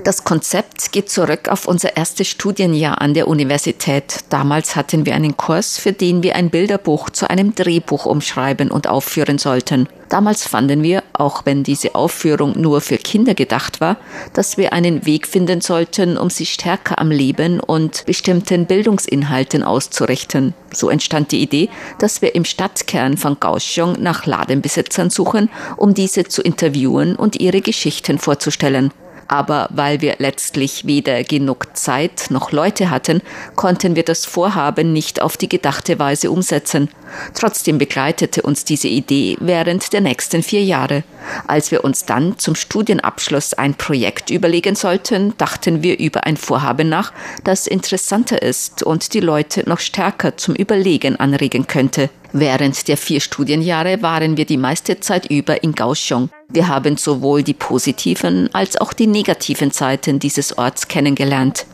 Das 0.03 0.23
Konzept 0.23 0.91
geht 0.91 1.11
zurück 1.11 1.47
auf 1.47 1.67
unser 1.67 1.95
erstes 1.95 2.27
Studienjahr 2.27 2.99
an 2.99 3.13
der 3.13 3.27
Universität. 3.27 4.21
Damals 4.31 4.75
hatten 4.75 5.05
wir 5.05 5.13
einen 5.13 5.37
Kurs, 5.37 5.77
für 5.77 5.93
den 5.93 6.23
wir 6.23 6.35
ein 6.35 6.49
Bilderbuch 6.49 7.11
zu 7.11 7.29
einem 7.29 7.53
Drehbuch 7.53 8.07
umschreiben 8.07 8.71
und 8.71 8.87
aufführen 8.87 9.37
sollten. 9.37 9.87
Damals 10.09 10.47
fanden 10.47 10.83
wir, 10.83 11.03
auch 11.13 11.45
wenn 11.45 11.63
diese 11.63 11.95
Aufführung 11.95 12.59
nur 12.59 12.81
für 12.81 12.97
Kinder 12.97 13.33
gedacht 13.33 13.81
war, 13.81 13.97
dass 14.33 14.57
wir 14.57 14.71
einen 14.71 15.05
Weg 15.05 15.27
finden 15.27 15.61
sollten, 15.61 16.17
um 16.17 16.29
sie 16.29 16.45
stärker 16.45 16.99
am 16.99 17.09
Leben 17.09 17.59
und 17.59 18.05
bestimmten 18.05 18.65
Bildungsinhalten 18.65 19.63
auszurichten. 19.63 20.53
So 20.71 20.89
entstand 20.89 21.31
die 21.31 21.41
Idee, 21.41 21.69
dass 21.99 22.21
wir 22.21 22.35
im 22.35 22.45
Stadtkern 22.45 23.17
von 23.17 23.39
Kaohsiung 23.39 23.95
nach 23.99 24.25
Ladenbesitzern 24.25 25.09
suchen, 25.09 25.49
um 25.77 25.93
diese 25.93 26.25
zu 26.25 26.41
interviewen 26.41 27.15
und 27.15 27.39
ihre 27.39 27.61
Geschichten 27.61 28.19
vorzustellen. 28.19 28.91
Aber 29.27 29.67
weil 29.71 30.01
wir 30.01 30.15
letztlich 30.19 30.85
weder 30.85 31.23
genug 31.23 31.75
Zeit 31.75 32.27
noch 32.29 32.51
Leute 32.51 32.89
hatten, 32.89 33.21
konnten 33.55 33.95
wir 33.95 34.03
das 34.03 34.25
Vorhaben 34.25 34.93
nicht 34.93 35.21
auf 35.21 35.37
die 35.37 35.49
gedachte 35.49 35.97
Weise 35.99 36.29
umsetzen. 36.29 36.89
Trotzdem 37.33 37.77
begleitete 37.77 38.41
uns 38.41 38.65
diese 38.65 38.87
Idee 38.87 39.37
während 39.39 39.93
der 39.93 40.01
nächsten 40.01 40.43
vier 40.43 40.63
Jahre. 40.63 41.03
Als 41.47 41.71
wir 41.71 41.83
uns 41.83 42.05
dann 42.05 42.37
zum 42.37 42.55
Studienabschluss 42.55 43.53
ein 43.53 43.73
Projekt 43.73 44.29
überlegen 44.29 44.75
sollten, 44.75 45.35
dachten 45.37 45.81
wir 45.81 45.97
über 45.99 46.25
ein 46.25 46.37
Vorhaben 46.37 46.89
nach, 46.89 47.11
das 47.43 47.67
interessanter 47.67 48.41
ist 48.41 48.83
und 48.83 49.13
die 49.13 49.21
Leute 49.21 49.67
noch 49.67 49.79
stärker 49.79 50.37
zum 50.37 50.55
Überlegen 50.55 51.15
anregen 51.15 51.67
könnte. 51.67 52.09
Während 52.31 52.87
der 52.87 52.97
vier 52.97 53.21
Studienjahre 53.21 54.01
waren 54.01 54.37
wir 54.37 54.45
die 54.45 54.57
meiste 54.57 54.99
Zeit 54.99 55.31
über 55.31 55.63
in 55.63 55.73
Kaohsiung. 55.73 56.29
Wir 56.49 56.67
haben 56.67 56.97
sowohl 56.97 57.43
die 57.43 57.53
positiven 57.53 58.49
als 58.53 58.77
auch 58.77 58.93
die 58.93 59.07
negativen 59.07 59.71
Seiten 59.71 60.19
dieses 60.19 60.57
Orts 60.57 60.87
kennengelernt. 60.87 61.65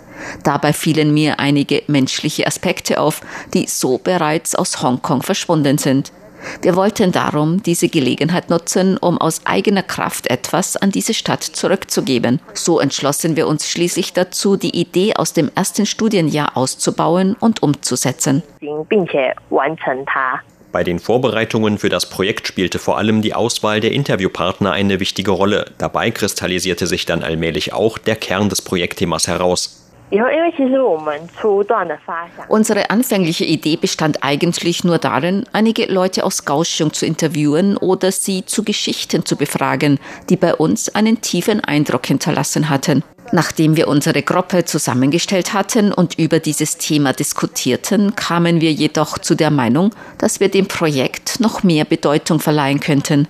Dabei 0.44 0.74
fielen 0.74 1.14
mir 1.14 1.40
einige 1.40 1.84
menschliche 1.88 2.48
Aspekte 2.48 3.00
auf, 3.00 3.22
die 3.54 3.68
so 3.68 3.98
bereits 3.98 4.56
aus 4.56 4.82
Hongkong 4.82 5.24
verschwunden 5.24 5.78
sind. 5.78 6.12
Wir 6.62 6.76
wollten 6.76 7.12
darum 7.12 7.62
diese 7.62 7.88
Gelegenheit 7.88 8.50
nutzen, 8.50 8.98
um 8.98 9.18
aus 9.20 9.46
eigener 9.46 9.84
Kraft 9.84 10.28
etwas 10.28 10.76
an 10.76 10.90
diese 10.90 11.14
Stadt 11.14 11.44
zurückzugeben. 11.44 12.40
So 12.54 12.80
entschlossen 12.80 13.36
wir 13.36 13.48
uns 13.48 13.70
schließlich 13.70 14.14
dazu, 14.14 14.58
die 14.58 14.80
Idee 14.80 15.14
aus 15.16 15.34
dem 15.34 15.52
ersten 15.54 15.86
Studienjahr 15.86 16.58
auszubauen 16.58 17.36
und 17.40 17.62
umzusetzen. 17.62 18.42
Bei 20.72 20.86
den 20.86 21.00
Vorbereitungen 21.00 21.78
für 21.78 21.90
das 21.90 22.10
Projekt 22.10 22.48
spielte 22.48 22.80
vor 22.80 22.98
allem 22.98 23.22
die 23.22 23.34
Auswahl 23.34 23.82
der 23.82 23.92
Interviewpartner 23.92 24.72
eine 24.72 25.02
wichtige 25.02 25.32
Rolle. 25.32 25.66
Dabei 25.78 26.12
kristallisierte 26.12 26.88
sich 26.88 27.06
dann 27.06 27.24
allmählich 27.24 27.74
auch 27.74 27.98
der 27.98 28.16
Kern 28.16 28.48
des 28.48 28.62
Projektthemas 28.62 29.28
heraus. 29.28 29.81
Unsere 32.50 32.90
anfängliche 32.90 33.46
Idee 33.46 33.78
bestand 33.78 34.24
eigentlich 34.24 34.84
nur 34.84 34.98
darin, 34.98 35.46
einige 35.54 35.86
Leute 35.86 36.26
aus 36.26 36.44
Kaohsiung 36.44 36.92
zu 36.92 37.06
interviewen 37.06 37.78
oder 37.78 38.12
sie 38.12 38.46
zu 38.46 38.64
Geschichten 38.64 39.26
zu 39.26 39.38
befragen, 39.38 40.00
die 40.30 40.36
bei 40.36 40.54
uns 40.54 40.94
einen 40.94 41.22
tiefen 41.22 41.64
Eindruck 41.64 42.08
hinterlassen 42.08 42.70
hatten. 42.70 43.04
Nachdem 43.32 43.78
wir 43.78 43.88
unsere 43.88 44.22
Gruppe 44.22 44.66
zusammengestellt 44.66 45.54
hatten 45.54 45.94
und 45.94 46.20
über 46.20 46.40
dieses 46.40 46.78
Thema 46.78 47.14
diskutierten, 47.14 48.14
kamen 48.16 48.60
wir 48.60 48.74
jedoch 48.74 49.18
zu 49.18 49.36
der 49.36 49.52
Meinung, 49.52 49.92
dass 50.18 50.42
wir 50.42 50.50
dem 50.50 50.68
Projekt 50.68 51.40
noch 51.40 51.64
mehr 51.64 51.86
Bedeutung 51.86 52.42
verleihen 52.42 52.82
könnten. 52.82 53.28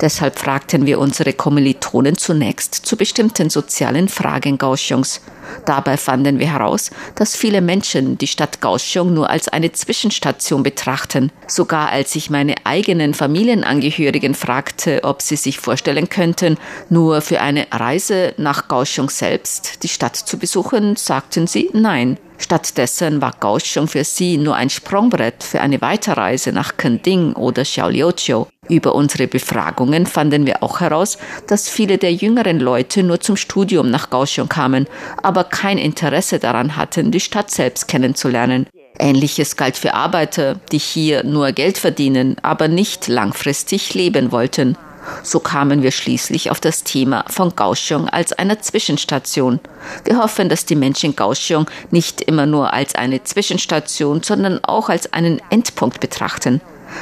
Deshalb 0.00 0.38
fragten 0.38 0.86
wir 0.86 0.98
unsere 0.98 1.32
Kommilitonen 1.32 2.16
zunächst 2.16 2.74
zu 2.74 2.96
bestimmten 2.96 3.50
sozialen 3.50 4.08
Fragen 4.08 4.58
Kaohsiungs. 4.58 5.20
Dabei 5.66 5.96
fanden 5.96 6.38
wir 6.38 6.50
heraus, 6.52 6.90
dass 7.14 7.36
viele 7.36 7.60
Menschen 7.60 8.18
die 8.18 8.26
Stadt 8.26 8.60
Kaohsiung 8.60 9.14
nur 9.14 9.30
als 9.30 9.48
eine 9.48 9.72
Zwischenstation 9.72 10.62
betrachten. 10.62 11.30
Sogar 11.46 11.90
als 11.90 12.14
ich 12.16 12.30
meine 12.30 12.54
eigenen 12.64 13.14
Familienangehörigen 13.14 14.34
fragte, 14.34 15.04
ob 15.04 15.22
sie 15.22 15.36
sich 15.36 15.58
vorstellen 15.58 16.08
könnten, 16.08 16.58
nur 16.88 17.20
für 17.20 17.40
eine 17.40 17.66
Reise 17.70 18.34
nach 18.36 18.68
Kaohsiung 18.68 19.10
selbst 19.10 19.82
die 19.82 19.88
Stadt 19.88 20.16
zu 20.16 20.38
besuchen, 20.38 20.96
sagten 20.96 21.46
sie 21.46 21.70
nein. 21.72 22.18
Stattdessen 22.38 23.22
war 23.22 23.32
Kaohsiung 23.32 23.86
für 23.86 24.04
sie 24.04 24.36
nur 24.36 24.56
ein 24.56 24.70
Sprungbrett 24.70 25.42
für 25.42 25.60
eine 25.60 25.80
Weiterreise 25.80 26.52
nach 26.52 26.76
Kending 26.76 27.32
oder 27.34 27.62
Xiaoliuqiu. 27.62 28.46
Über 28.68 28.94
unsere 28.94 29.26
Befragungen 29.26 30.06
fanden 30.06 30.46
wir 30.46 30.62
auch 30.62 30.80
heraus, 30.80 31.18
dass 31.46 31.68
viele 31.68 31.98
der 31.98 32.12
jüngeren 32.12 32.60
Leute 32.60 33.02
nur 33.02 33.20
zum 33.20 33.36
Studium 33.36 33.90
nach 33.90 34.10
Kaohsiung 34.10 34.48
kamen, 34.48 34.86
aber 35.22 35.44
kein 35.44 35.78
Interesse 35.78 36.38
daran 36.38 36.76
hatten, 36.76 37.10
die 37.10 37.20
Stadt 37.20 37.50
selbst 37.50 37.88
kennenzulernen. 37.88 38.66
Ähnliches 38.98 39.56
galt 39.56 39.76
für 39.76 39.94
Arbeiter, 39.94 40.60
die 40.70 40.78
hier 40.78 41.24
nur 41.24 41.52
Geld 41.52 41.78
verdienen, 41.78 42.36
aber 42.42 42.68
nicht 42.68 43.08
langfristig 43.08 43.94
leben 43.94 44.32
wollten. 44.32 44.76
So 45.22 45.40
kamen 45.40 45.82
wir 45.82 45.90
schließlich 45.90 46.50
auf 46.50 46.60
das 46.60 46.84
Thema 46.84 47.24
von 47.28 47.54
Kaohsiung 47.54 48.08
als 48.08 48.32
einer 48.32 48.60
Zwischenstation. 48.60 49.60
Wir 50.04 50.18
hoffen, 50.18 50.48
dass 50.48 50.66
die 50.66 50.76
Menschen 50.76 51.16
Kaohsiung 51.16 51.66
nicht 51.90 52.20
immer 52.20 52.46
nur 52.46 52.72
als 52.72 52.94
eine 52.94 53.22
Zwischenstation, 53.22 54.22
sondern 54.22 54.62
auch 54.64 54.88
als 54.88 55.12
einen 55.12 55.40
Endpunkt 55.50 56.00
betrachten. 56.00 56.60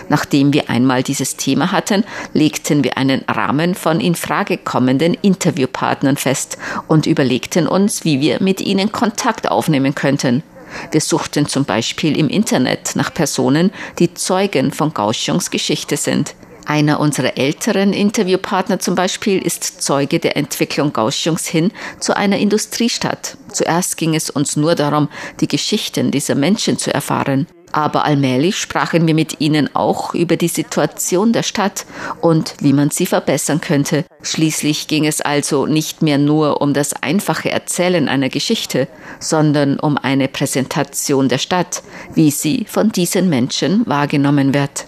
Nachdem 0.08 0.52
wir 0.52 0.70
einmal 0.70 1.02
dieses 1.02 1.36
Thema 1.36 1.72
hatten, 1.72 2.04
legten 2.32 2.84
wir 2.84 2.96
einen 2.96 3.22
Rahmen 3.28 3.74
von 3.74 4.00
in 4.00 4.14
Frage 4.14 4.56
kommenden 4.56 5.14
Interviewpartnern 5.14 6.16
fest 6.16 6.56
und 6.88 7.06
überlegten 7.06 7.68
uns, 7.68 8.04
wie 8.04 8.20
wir 8.20 8.42
mit 8.42 8.60
ihnen 8.60 8.92
Kontakt 8.92 9.50
aufnehmen 9.50 9.94
könnten. 9.94 10.42
Wir 10.90 11.00
suchten 11.00 11.46
zum 11.46 11.64
Beispiel 11.64 12.16
im 12.16 12.28
Internet 12.28 12.96
nach 12.96 13.12
Personen, 13.12 13.72
die 13.98 14.14
Zeugen 14.14 14.72
von 14.72 14.94
Kaohsiungs 14.94 15.50
Geschichte 15.50 15.96
sind. 15.96 16.34
Einer 16.64 17.00
unserer 17.00 17.36
älteren 17.36 17.92
Interviewpartner 17.92 18.78
zum 18.78 18.94
Beispiel 18.94 19.38
ist 19.40 19.82
Zeuge 19.82 20.18
der 20.20 20.36
Entwicklung 20.36 20.92
Kaohsiungs 20.92 21.46
hin 21.46 21.72
zu 21.98 22.16
einer 22.16 22.38
Industriestadt. 22.38 23.36
Zuerst 23.52 23.96
ging 23.96 24.14
es 24.14 24.30
uns 24.30 24.56
nur 24.56 24.74
darum, 24.74 25.08
die 25.40 25.48
Geschichten 25.48 26.10
dieser 26.10 26.34
Menschen 26.34 26.78
zu 26.78 26.94
erfahren. 26.94 27.46
Aber 27.72 28.04
allmählich 28.04 28.56
sprachen 28.56 29.06
wir 29.06 29.14
mit 29.14 29.40
ihnen 29.40 29.74
auch 29.74 30.14
über 30.14 30.36
die 30.36 30.48
Situation 30.48 31.32
der 31.32 31.42
Stadt 31.42 31.86
und 32.20 32.54
wie 32.60 32.74
man 32.74 32.90
sie 32.90 33.06
verbessern 33.06 33.62
könnte. 33.62 34.04
Schließlich 34.22 34.88
ging 34.88 35.06
es 35.06 35.22
also 35.22 35.64
nicht 35.64 36.02
mehr 36.02 36.18
nur 36.18 36.60
um 36.60 36.74
das 36.74 36.92
einfache 36.92 37.50
Erzählen 37.50 38.08
einer 38.08 38.28
Geschichte, 38.28 38.88
sondern 39.20 39.80
um 39.80 39.96
eine 39.96 40.28
Präsentation 40.28 41.30
der 41.30 41.38
Stadt, 41.38 41.82
wie 42.14 42.30
sie 42.30 42.66
von 42.68 42.92
diesen 42.92 43.30
Menschen 43.30 43.86
wahrgenommen 43.86 44.52
wird. 44.52 44.84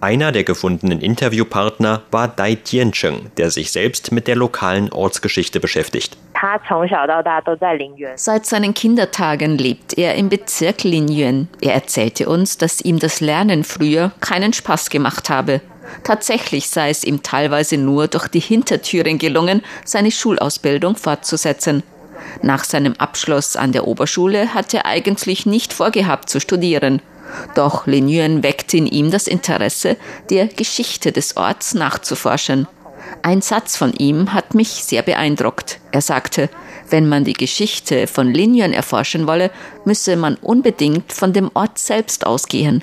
Einer 0.00 0.32
der 0.32 0.44
gefundenen 0.44 1.00
Interviewpartner 1.00 2.02
war 2.10 2.28
Dai 2.28 2.56
Tiancheng, 2.56 3.30
der 3.36 3.50
sich 3.50 3.72
selbst 3.72 4.12
mit 4.12 4.26
der 4.26 4.36
lokalen 4.36 4.92
Ortsgeschichte 4.92 5.60
beschäftigt. 5.60 6.18
Seit 8.16 8.46
seinen 8.46 8.74
Kindertagen 8.74 9.56
lebt 9.56 9.96
er 9.96 10.14
im 10.16 10.28
Bezirk 10.28 10.82
Linyuan. 10.84 11.48
Er 11.62 11.74
erzählte 11.74 12.28
uns, 12.28 12.58
dass 12.58 12.82
ihm 12.82 12.98
das 12.98 13.20
Lernen 13.20 13.64
früher 13.64 14.12
keinen 14.20 14.52
Spaß 14.52 14.90
gemacht 14.90 15.30
habe. 15.30 15.62
Tatsächlich 16.02 16.68
sei 16.68 16.90
es 16.90 17.04
ihm 17.04 17.22
teilweise 17.22 17.78
nur 17.78 18.08
durch 18.08 18.28
die 18.28 18.40
Hintertüren 18.40 19.18
gelungen, 19.18 19.62
seine 19.84 20.10
Schulausbildung 20.10 20.96
fortzusetzen. 20.96 21.82
Nach 22.42 22.64
seinem 22.64 22.94
Abschluss 22.98 23.56
an 23.56 23.72
der 23.72 23.86
Oberschule 23.86 24.52
hat 24.54 24.74
er 24.74 24.86
eigentlich 24.86 25.46
nicht 25.46 25.72
vorgehabt 25.72 26.28
zu 26.28 26.40
studieren. 26.40 27.00
Doch 27.54 27.86
Linuen 27.86 28.42
weckte 28.42 28.76
in 28.76 28.86
ihm 28.86 29.10
das 29.10 29.26
Interesse, 29.26 29.96
der 30.30 30.46
Geschichte 30.46 31.12
des 31.12 31.36
Orts 31.36 31.74
nachzuforschen. 31.74 32.66
Ein 33.22 33.42
Satz 33.42 33.76
von 33.76 33.92
ihm 33.92 34.32
hat 34.32 34.54
mich 34.54 34.68
sehr 34.68 35.02
beeindruckt. 35.02 35.78
Er 35.92 36.00
sagte, 36.00 36.48
wenn 36.90 37.08
man 37.08 37.24
die 37.24 37.32
Geschichte 37.32 38.06
von 38.06 38.32
Linien 38.32 38.72
erforschen 38.72 39.26
wolle, 39.26 39.50
müsse 39.84 40.16
man 40.16 40.36
unbedingt 40.36 41.12
von 41.12 41.32
dem 41.32 41.50
Ort 41.54 41.78
selbst 41.78 42.26
ausgehen. 42.26 42.82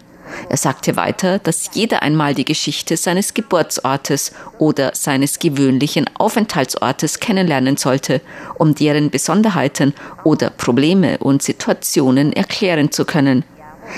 Er 0.49 0.57
sagte 0.57 0.95
weiter, 0.95 1.39
dass 1.39 1.71
jeder 1.73 2.01
einmal 2.01 2.33
die 2.33 2.45
Geschichte 2.45 2.97
seines 2.97 3.33
Geburtsortes 3.33 4.31
oder 4.57 4.91
seines 4.95 5.39
gewöhnlichen 5.39 6.09
Aufenthaltsortes 6.17 7.19
kennenlernen 7.19 7.77
sollte, 7.77 8.21
um 8.57 8.73
deren 8.73 9.09
Besonderheiten 9.09 9.93
oder 10.23 10.49
Probleme 10.49 11.17
und 11.17 11.41
Situationen 11.41 12.33
erklären 12.33 12.91
zu 12.91 13.05
können. 13.05 13.43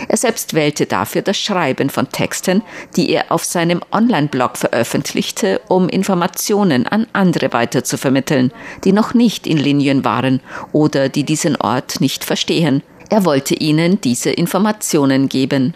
Er 0.08 0.18
selbst 0.18 0.54
wählte 0.54 0.86
dafür 0.86 1.22
das 1.22 1.38
Schreiben 1.38 1.90
von 1.90 2.10
Texten, 2.10 2.62
die 2.96 3.12
er 3.12 3.32
auf 3.32 3.44
seinem 3.44 3.82
Online-Blog 3.92 4.58
veröffentlichte, 4.58 5.62
um 5.68 5.90
Informationen 5.90 6.88
an 6.88 7.08
andere 7.14 7.54
weiterzuvermitteln, 7.54 8.52
die 8.84 8.94
noch 8.94 9.14
nicht 9.14 9.48
in 9.48 9.58
Linien 9.58 10.06
waren 10.06 10.42
oder 10.72 11.10
die 11.10 11.24
diesen 11.24 11.56
Ort 11.56 12.02
nicht 12.02 12.24
verstehen. 12.24 12.84
Er 13.10 13.26
wollte 13.26 13.54
ihnen 13.56 14.02
diese 14.02 14.32
Informationen 14.32 15.30
geben. 15.30 15.74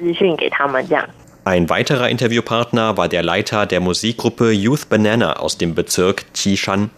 Ein 1.46 1.70
weiterer 1.70 2.10
Interviewpartner 2.10 2.98
war 2.98 3.08
der 3.08 3.24
Leiter 3.24 3.66
der 3.66 3.80
Musikgruppe 3.80 4.52
Youth 4.52 4.90
Banana 4.90 5.38
aus 5.38 5.58
dem 5.58 5.76
Bezirk 5.76 6.26
Qishan. 6.34 6.90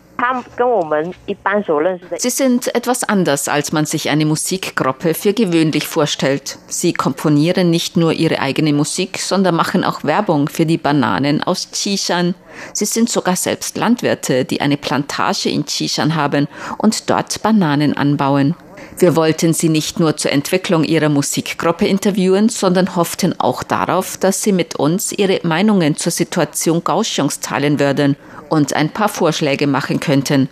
Sie 2.18 2.30
sind 2.30 2.76
etwas 2.76 3.04
anders, 3.04 3.48
als 3.48 3.72
man 3.72 3.86
sich 3.86 4.10
eine 4.10 4.26
Musikgruppe 4.26 5.14
für 5.14 5.34
gewöhnlich 5.34 5.88
vorstellt. 5.88 6.60
Sie 6.68 6.94
komponieren 6.94 7.70
nicht 7.70 7.98
nur 7.98 8.12
ihre 8.12 8.40
eigene 8.40 8.74
Musik, 8.74 9.20
sondern 9.20 9.56
machen 9.56 9.84
auch 9.84 10.04
Werbung 10.04 10.50
für 10.50 10.66
die 10.66 10.78
Bananen 10.78 11.42
aus 11.44 11.72
Chishan. 11.72 12.36
Sie 12.74 12.86
sind 12.86 13.10
sogar 13.10 13.36
selbst 13.36 13.78
Landwirte, 13.78 14.46
die 14.46 14.62
eine 14.62 14.78
Plantage 14.78 15.50
in 15.50 15.66
Chishan 15.66 16.16
haben 16.16 16.48
und 16.78 17.10
dort 17.10 17.42
Bananen 17.42 17.96
anbauen. 17.96 18.56
Wir 19.00 19.16
wollten 19.16 19.54
sie 19.54 19.70
nicht 19.70 20.02
nur 20.02 20.18
zur 20.18 20.34
Entwicklung 20.34 20.84
ihrer 20.84 21.08
Musikgruppe 21.08 21.88
interviewen, 21.88 22.50
sondern 22.50 22.98
hofften 22.98 23.40
auch 23.40 23.64
darauf, 23.64 24.18
dass 24.18 24.44
sie 24.44 24.52
mit 24.52 24.76
uns 24.76 25.14
ihre 25.14 25.40
Meinungen 25.44 25.96
zur 25.96 26.12
Situation 26.12 26.84
Kaohsiungs 26.84 27.40
teilen 27.40 27.80
würden 27.80 28.18
und 28.50 28.74
ein 28.74 28.90
paar 28.90 29.08
Vorschläge 29.08 29.68
machen 29.68 30.02
könnten. 30.02 30.50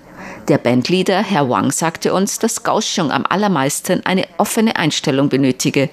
Der 0.48 0.60
Bandleader 0.60 1.22
Herr 1.24 1.50
Wang 1.50 1.72
sagte 1.72 2.13
uns, 2.13 2.39
dass 2.39 2.63
Kaohsiung 2.63 3.12
am 3.12 3.25
allermeisten 3.27 4.06
eine 4.06 4.25
offene 4.38 4.77
Einstellung 4.77 5.27
benötige. 5.27 5.89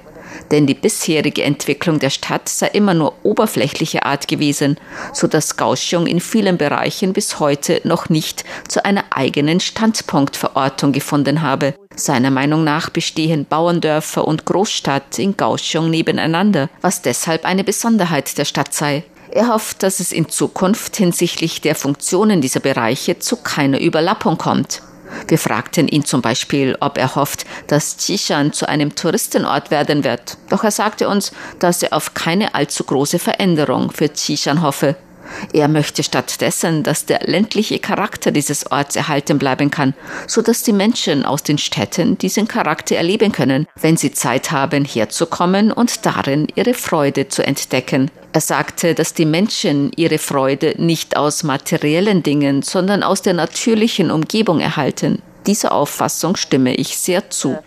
Denn 0.50 0.66
die 0.66 0.74
bisherige 0.74 1.42
Entwicklung 1.42 1.98
der 1.98 2.10
Stadt 2.10 2.48
sei 2.48 2.68
immer 2.68 2.94
nur 2.94 3.14
oberflächlicher 3.22 4.04
Art 4.06 4.28
gewesen, 4.28 4.76
so 5.12 5.26
dass 5.26 5.56
Kaohsiung 5.56 6.06
in 6.06 6.20
vielen 6.20 6.58
Bereichen 6.58 7.12
bis 7.12 7.40
heute 7.40 7.80
noch 7.84 8.08
nicht 8.08 8.44
zu 8.68 8.84
einer 8.84 9.04
eigenen 9.10 9.60
Standpunktverortung 9.60 10.92
gefunden 10.92 11.42
habe. 11.42 11.74
Seiner 11.96 12.30
Meinung 12.30 12.64
nach 12.64 12.90
bestehen 12.90 13.46
Bauerndörfer 13.46 14.26
und 14.26 14.44
Großstadt 14.44 15.18
in 15.18 15.36
Kaohsiung 15.36 15.90
nebeneinander, 15.90 16.68
was 16.80 17.02
deshalb 17.02 17.44
eine 17.44 17.64
Besonderheit 17.64 18.36
der 18.36 18.44
Stadt 18.44 18.74
sei. 18.74 19.04
Er 19.30 19.48
hofft, 19.48 19.82
dass 19.82 20.00
es 20.00 20.12
in 20.12 20.28
Zukunft 20.28 20.96
hinsichtlich 20.96 21.60
der 21.60 21.74
Funktionen 21.74 22.40
dieser 22.40 22.60
Bereiche 22.60 23.18
zu 23.18 23.36
keiner 23.36 23.80
Überlappung 23.80 24.38
kommt. 24.38 24.82
Wir 25.28 25.38
fragten 25.38 25.88
ihn 25.88 26.04
zum 26.04 26.22
Beispiel, 26.22 26.76
ob 26.80 26.98
er 26.98 27.14
hofft, 27.14 27.44
dass 27.66 27.96
Chishan 27.96 28.52
zu 28.52 28.68
einem 28.68 28.94
Touristenort 28.94 29.70
werden 29.70 30.04
wird. 30.04 30.36
Doch 30.50 30.64
er 30.64 30.70
sagte 30.70 31.08
uns, 31.08 31.32
dass 31.58 31.82
er 31.82 31.92
auf 31.92 32.14
keine 32.14 32.54
allzu 32.54 32.84
große 32.84 33.18
Veränderung 33.18 33.90
für 33.90 34.12
Chishan 34.12 34.62
hoffe. 34.62 34.96
Er 35.52 35.68
möchte 35.68 36.02
stattdessen, 36.02 36.82
dass 36.82 37.06
der 37.06 37.20
ländliche 37.24 37.78
Charakter 37.78 38.30
dieses 38.30 38.70
Orts 38.70 38.96
erhalten 38.96 39.38
bleiben 39.38 39.70
kann, 39.70 39.94
so 40.26 40.42
dass 40.42 40.62
die 40.62 40.72
Menschen 40.72 41.24
aus 41.24 41.42
den 41.42 41.58
Städten 41.58 42.18
diesen 42.18 42.48
Charakter 42.48 42.96
erleben 42.96 43.32
können, 43.32 43.66
wenn 43.80 43.96
sie 43.96 44.12
Zeit 44.12 44.50
haben, 44.50 44.84
herzukommen 44.84 45.72
und 45.72 46.06
darin 46.06 46.48
ihre 46.54 46.74
Freude 46.74 47.28
zu 47.28 47.44
entdecken. 47.46 48.10
Er 48.32 48.40
sagte, 48.40 48.94
dass 48.94 49.14
die 49.14 49.26
Menschen 49.26 49.92
ihre 49.96 50.18
Freude 50.18 50.74
nicht 50.76 51.16
aus 51.16 51.44
materiellen 51.44 52.22
Dingen, 52.22 52.62
sondern 52.62 53.02
aus 53.02 53.22
der 53.22 53.34
natürlichen 53.34 54.10
Umgebung 54.10 54.60
erhalten. 54.60 55.22
Dieser 55.46 55.72
Auffassung 55.72 56.36
stimme 56.36 56.74
ich 56.74 56.96
sehr 56.96 57.30
zu. 57.30 57.58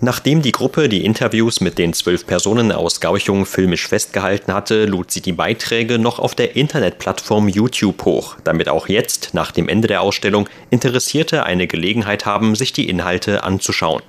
Nachdem 0.00 0.42
die 0.42 0.52
Gruppe 0.52 0.88
die 0.88 1.04
Interviews 1.04 1.60
mit 1.60 1.76
den 1.76 1.92
zwölf 1.92 2.24
Personen 2.24 2.70
aus 2.70 3.00
Gauchung 3.00 3.44
filmisch 3.46 3.88
festgehalten 3.88 4.52
hatte, 4.52 4.84
lud 4.84 5.10
sie 5.10 5.20
die 5.20 5.32
Beiträge 5.32 5.98
noch 5.98 6.20
auf 6.20 6.36
der 6.36 6.54
Internetplattform 6.54 7.48
YouTube 7.48 8.04
hoch, 8.04 8.36
damit 8.44 8.68
auch 8.68 8.88
jetzt, 8.88 9.30
nach 9.32 9.50
dem 9.50 9.68
Ende 9.68 9.88
der 9.88 10.02
Ausstellung, 10.02 10.48
Interessierte 10.70 11.42
eine 11.42 11.66
Gelegenheit 11.66 12.26
haben, 12.26 12.54
sich 12.54 12.72
die 12.72 12.88
Inhalte 12.88 13.42
anzuschauen. 13.42 14.02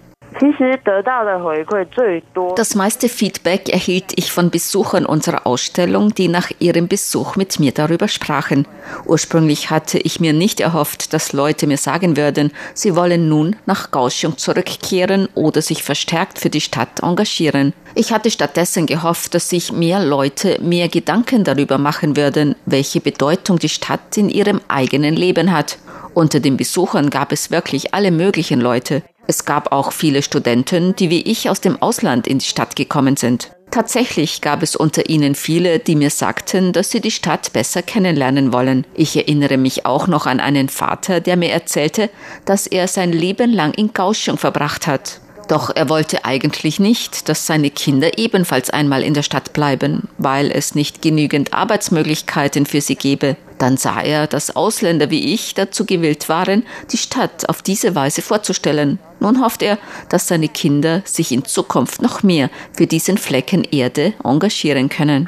Das 2.56 2.76
meiste 2.76 3.10
Feedback 3.10 3.70
erhielt 3.70 4.14
ich 4.16 4.32
von 4.32 4.52
Besuchern 4.52 5.06
unserer 5.06 5.48
Ausstellung, 5.48 6.14
die 6.14 6.28
nach 6.28 6.52
ihrem 6.60 6.88
Besuch 6.88 7.36
mit 7.36 7.60
mir 7.60 7.72
darüber 7.72 8.08
sprachen. 8.08 8.68
Ursprünglich 9.06 9.70
hatte 9.70 9.98
ich 9.98 10.20
mir 10.20 10.34
nicht 10.34 10.60
erhofft, 10.60 11.14
dass 11.14 11.34
Leute 11.34 11.66
mir 11.68 11.78
sagen 11.78 12.16
würden, 12.16 12.52
sie 12.74 12.96
wollen 12.96 13.28
nun 13.28 13.56
nach 13.66 13.92
Kaohsiung 13.92 14.38
zurückkehren 14.38 15.28
oder 15.34 15.62
sich 15.62 15.84
verstärkt 15.84 16.40
für 16.40 16.50
die 16.50 16.62
Stadt 16.62 17.02
engagieren. 17.02 17.74
Ich 17.96 18.12
hatte 18.12 18.30
stattdessen 18.30 18.86
gehofft, 18.86 19.34
dass 19.34 19.50
sich 19.50 19.72
mehr 19.72 20.00
Leute 20.00 20.60
mehr 20.62 20.90
Gedanken 20.90 21.44
darüber 21.44 21.78
machen 21.78 22.16
würden, 22.16 22.56
welche 22.66 23.02
Bedeutung 23.02 23.58
die 23.58 23.70
Stadt 23.70 24.16
in 24.16 24.30
ihrem 24.30 24.62
eigenen 24.68 25.16
Leben 25.16 25.52
hat. 25.52 25.80
Unter 26.14 26.40
den 26.40 26.56
Besuchern 26.56 27.10
gab 27.10 27.32
es 27.32 27.52
wirklich 27.52 27.94
alle 27.94 28.12
möglichen 28.12 28.62
Leute. 28.62 29.04
Es 29.30 29.46
gab 29.46 29.72
auch 29.72 29.92
viele 29.92 30.24
Studenten, 30.24 30.96
die 30.96 31.12
wie 31.12 31.22
ich 31.22 31.52
aus 31.52 31.62
dem 31.62 31.80
Ausland 31.84 32.26
in 32.26 32.40
die 32.40 32.48
Stadt 32.48 32.76
gekommen 32.76 33.16
sind. 33.16 33.52
Tatsächlich 33.70 34.42
gab 34.42 34.64
es 34.64 34.76
unter 34.76 35.08
ihnen 35.08 35.36
viele, 35.36 35.78
die 35.78 35.96
mir 35.96 36.10
sagten, 36.10 36.74
dass 36.74 36.90
sie 36.90 37.00
die 37.00 37.12
Stadt 37.12 37.54
besser 37.54 37.84
kennenlernen 37.84 38.52
wollen. 38.54 38.88
Ich 38.96 39.16
erinnere 39.16 39.58
mich 39.58 39.86
auch 39.86 40.08
noch 40.08 40.26
an 40.26 40.40
einen 40.40 40.68
Vater, 40.68 41.20
der 41.20 41.38
mir 41.38 41.52
erzählte, 41.52 42.10
dass 42.46 42.66
er 42.66 42.88
sein 42.88 43.12
Leben 43.12 43.54
lang 43.54 43.72
in 43.76 43.94
Kaohsiung 43.94 44.40
verbracht 44.40 44.88
hat. 44.88 45.22
Doch 45.48 45.70
er 45.76 45.90
wollte 45.90 46.26
eigentlich 46.26 46.80
nicht, 46.80 47.30
dass 47.30 47.46
seine 47.46 47.70
Kinder 47.70 48.18
ebenfalls 48.18 48.72
einmal 48.72 49.04
in 49.04 49.14
der 49.14 49.22
Stadt 49.22 49.54
bleiben, 49.54 50.08
weil 50.18 50.50
es 50.50 50.74
nicht 50.74 51.04
genügend 51.04 51.54
Arbeitsmöglichkeiten 51.54 52.66
für 52.66 52.82
sie 52.82 52.96
gäbe. 52.96 53.38
Dann 53.60 53.78
sah 53.78 54.02
er, 54.02 54.26
dass 54.26 54.56
Ausländer 54.56 55.12
wie 55.12 55.34
ich 55.34 55.54
dazu 55.54 55.86
gewillt 55.86 56.30
waren, 56.30 56.66
die 56.92 56.98
Stadt 56.98 57.48
auf 57.48 57.62
diese 57.62 57.94
Weise 57.94 58.22
vorzustellen. 58.22 59.00
Nun 59.20 59.44
hofft 59.44 59.62
er, 59.62 59.78
dass 60.08 60.28
seine 60.28 60.48
Kinder 60.48 61.02
sich 61.06 61.32
in 61.32 61.46
Zukunft 61.46 62.02
noch 62.02 62.24
mehr 62.24 62.50
für 62.74 62.88
diesen 62.88 63.18
Flecken 63.18 63.66
Erde 63.66 64.14
engagieren 64.24 64.90
können. 64.90 65.28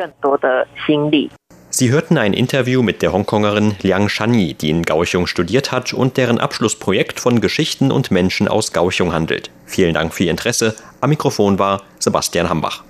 Sie 1.73 1.89
hörten 1.89 2.17
ein 2.17 2.33
Interview 2.33 2.81
mit 2.81 3.01
der 3.01 3.13
Hongkongerin 3.13 3.75
Liang 3.81 4.09
Shanyi, 4.09 4.53
die 4.53 4.69
in 4.69 4.83
Kaohsiung 4.83 5.25
studiert 5.25 5.71
hat 5.71 5.93
und 5.93 6.17
deren 6.17 6.37
Abschlussprojekt 6.37 7.19
von 7.19 7.39
Geschichten 7.39 7.91
und 7.91 8.11
Menschen 8.11 8.49
aus 8.49 8.73
Kaohsiung 8.73 9.13
handelt. 9.13 9.51
Vielen 9.65 9.93
Dank 9.93 10.13
für 10.13 10.25
Ihr 10.25 10.31
Interesse. 10.31 10.75
Am 10.99 11.09
Mikrofon 11.09 11.59
war 11.59 11.81
Sebastian 11.99 12.49
Hambach. 12.49 12.83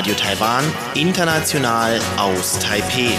Radio 0.00 0.14
Taiwan, 0.14 0.64
international 0.94 2.00
aus 2.16 2.58
Taipeh. 2.58 3.12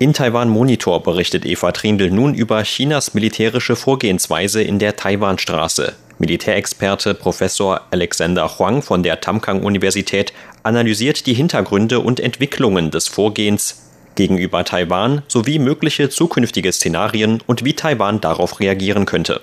In 0.00 0.12
Taiwan 0.12 0.48
Monitor 0.48 1.00
berichtet 1.04 1.46
Eva 1.46 1.70
Trindl 1.70 2.10
nun 2.10 2.34
über 2.34 2.64
Chinas 2.64 3.14
militärische 3.14 3.76
Vorgehensweise 3.76 4.62
in 4.62 4.80
der 4.80 4.96
Taiwanstraße. 4.96 5.94
Militärexperte 6.18 7.14
Professor 7.14 7.82
Alexander 7.92 8.58
Huang 8.58 8.82
von 8.82 9.04
der 9.04 9.20
Tamkang-Universität 9.20 10.32
analysiert 10.64 11.26
die 11.26 11.34
Hintergründe 11.34 12.00
und 12.00 12.18
Entwicklungen 12.18 12.90
des 12.90 13.06
Vorgehens 13.06 13.92
gegenüber 14.16 14.64
Taiwan 14.64 15.22
sowie 15.28 15.60
mögliche 15.60 16.08
zukünftige 16.08 16.72
Szenarien 16.72 17.44
und 17.46 17.64
wie 17.64 17.74
Taiwan 17.74 18.20
darauf 18.20 18.58
reagieren 18.58 19.06
könnte. 19.06 19.42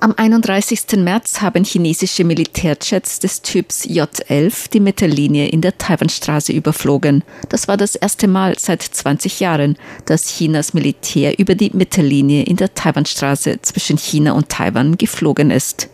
Am 0.00 0.14
31. 0.16 0.96
März 0.98 1.40
haben 1.40 1.64
chinesische 1.64 2.22
Militärjets 2.22 3.18
des 3.18 3.42
Typs 3.42 3.84
J-11 3.84 4.70
die 4.70 4.78
Mittellinie 4.78 5.48
in 5.48 5.60
der 5.60 5.76
Taiwanstraße 5.76 6.52
überflogen. 6.52 7.24
Das 7.48 7.66
war 7.66 7.76
das 7.76 7.96
erste 7.96 8.28
Mal 8.28 8.56
seit 8.60 8.82
20 8.82 9.40
Jahren, 9.40 9.76
dass 10.04 10.28
Chinas 10.28 10.72
Militär 10.72 11.40
über 11.40 11.56
die 11.56 11.70
Mittellinie 11.74 12.44
in 12.44 12.54
der 12.54 12.74
Taiwanstraße 12.74 13.58
zwischen 13.62 13.98
China 13.98 14.32
und 14.32 14.48
Taiwan 14.48 14.96
geflogen 14.98 15.50
ist. 15.50 15.88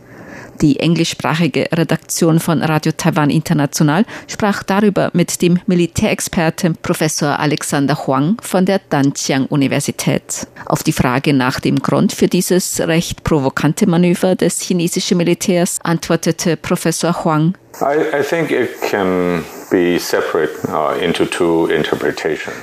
Die 0.60 0.78
englischsprachige 0.80 1.68
Redaktion 1.72 2.40
von 2.40 2.62
Radio 2.62 2.92
Taiwan 2.96 3.30
International 3.30 4.04
sprach 4.28 4.62
darüber 4.62 5.10
mit 5.12 5.42
dem 5.42 5.58
Militärexperten 5.66 6.76
Professor 6.76 7.38
Alexander 7.38 8.06
Huang 8.06 8.36
von 8.40 8.64
der 8.64 8.80
Danjiang 8.88 9.46
Universität. 9.46 10.46
Auf 10.66 10.82
die 10.82 10.92
Frage 10.92 11.32
nach 11.32 11.60
dem 11.60 11.80
Grund 11.80 12.12
für 12.12 12.28
dieses 12.28 12.80
recht 12.80 13.24
provokante 13.24 13.86
Manöver 13.88 14.36
des 14.36 14.60
chinesischen 14.60 15.18
Militärs 15.18 15.78
antwortete 15.82 16.56
Professor 16.56 17.24
Huang, 17.24 17.54
I, 17.80 18.20
I 18.20 18.22
Uh, 19.74 20.96